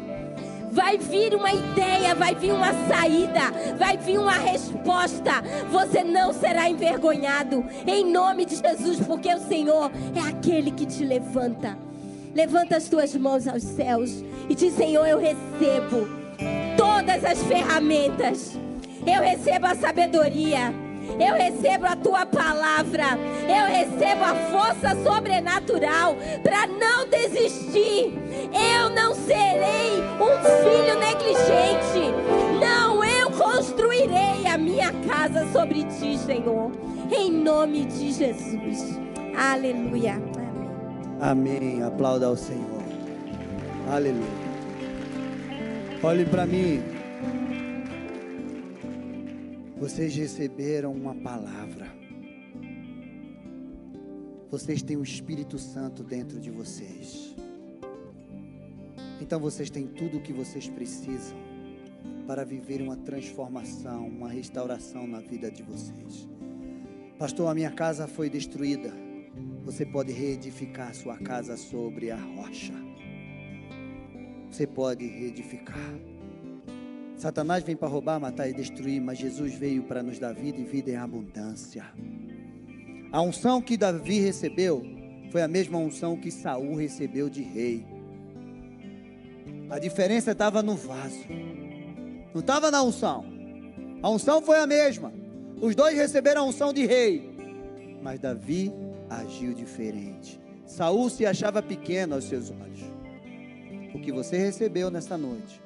[0.72, 5.42] vai vir uma ideia, vai vir uma saída, vai vir uma resposta.
[5.72, 11.04] Você não será envergonhado, em nome de Jesus, porque o Senhor é aquele que te
[11.04, 11.78] levanta.
[12.34, 16.08] Levanta as tuas mãos aos céus e diz: Senhor, eu recebo
[16.78, 18.58] todas as ferramentas,
[19.06, 20.74] eu recebo a sabedoria.
[21.20, 23.18] Eu recebo a tua palavra.
[23.48, 28.14] Eu recebo a força sobrenatural para não desistir.
[28.54, 32.14] Eu não serei um filho negligente.
[32.60, 36.72] Não, eu construirei a minha casa sobre ti, Senhor.
[37.12, 39.00] Em nome de Jesus.
[39.36, 40.22] Aleluia.
[41.22, 41.60] Amém.
[41.60, 41.84] Amém.
[41.84, 42.84] Aplauda ao Senhor.
[43.90, 44.50] Aleluia.
[46.04, 46.99] Olhe para mim.
[49.80, 51.88] Vocês receberam uma palavra.
[54.52, 57.34] Vocês têm o Espírito Santo dentro de vocês.
[59.22, 61.38] Então vocês têm tudo o que vocês precisam
[62.28, 66.28] para viver uma transformação, uma restauração na vida de vocês.
[67.18, 68.92] Pastor, a minha casa foi destruída.
[69.64, 72.74] Você pode reedificar sua casa sobre a rocha.
[74.52, 76.19] Você pode reedificar.
[77.20, 80.64] Satanás vem para roubar, matar e destruir, mas Jesus veio para nos dar vida e
[80.64, 81.84] vida em abundância.
[83.12, 84.82] A unção que Davi recebeu
[85.30, 87.86] foi a mesma unção que Saul recebeu de rei.
[89.70, 91.26] A diferença estava no vaso.
[92.34, 93.26] Não estava na unção.
[94.02, 95.12] A unção foi a mesma.
[95.62, 97.30] Os dois receberam a unção de rei.
[98.02, 98.72] Mas Davi
[99.10, 100.40] agiu diferente.
[100.66, 102.80] Saul se achava pequeno aos seus olhos.
[103.94, 105.62] O que você recebeu nessa noite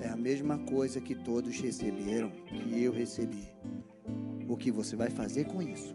[0.00, 3.48] é a mesma coisa que todos receberam, que eu recebi.
[4.48, 5.94] O que você vai fazer com isso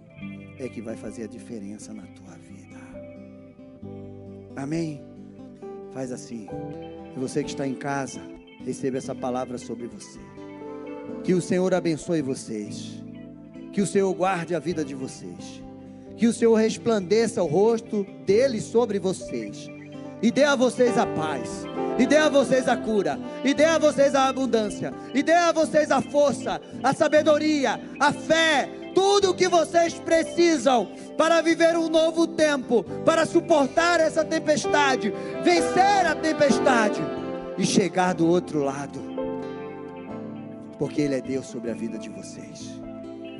[0.58, 2.78] é que vai fazer a diferença na tua vida.
[4.56, 5.02] Amém?
[5.94, 6.48] Faz assim.
[7.16, 8.22] E você que está em casa,
[8.64, 10.20] receba essa palavra sobre você.
[11.24, 13.04] Que o Senhor abençoe vocês.
[13.74, 15.62] Que o Senhor guarde a vida de vocês.
[16.16, 19.70] Que o Senhor resplandeça o rosto dele sobre vocês.
[20.22, 21.66] E dê a vocês a paz.
[21.98, 23.20] E dê a vocês a cura.
[23.44, 24.94] E dê a vocês a abundância.
[25.14, 28.70] E dê a vocês a força, a sabedoria, a fé.
[28.94, 32.84] Tudo o que vocês precisam para viver um novo tempo.
[33.06, 35.14] Para suportar essa tempestade.
[35.44, 37.02] Vencer a tempestade.
[37.58, 39.00] E chegar do outro lado.
[40.80, 42.82] Porque Ele é Deus sobre a vida de vocês.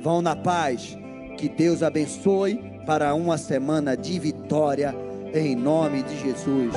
[0.00, 0.96] Vão na paz.
[1.36, 6.74] Que Deus abençoe para uma semana de vitória em nome de Jesus.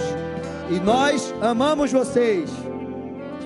[0.70, 2.50] E nós amamos vocês.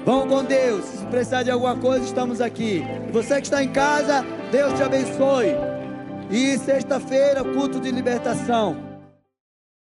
[0.06, 0.84] Vão com Deus.
[0.84, 2.84] Se precisar de alguma coisa, estamos aqui.
[3.12, 5.56] Você que está em casa, Deus te abençoe.
[6.30, 8.93] E sexta-feira, culto de libertação.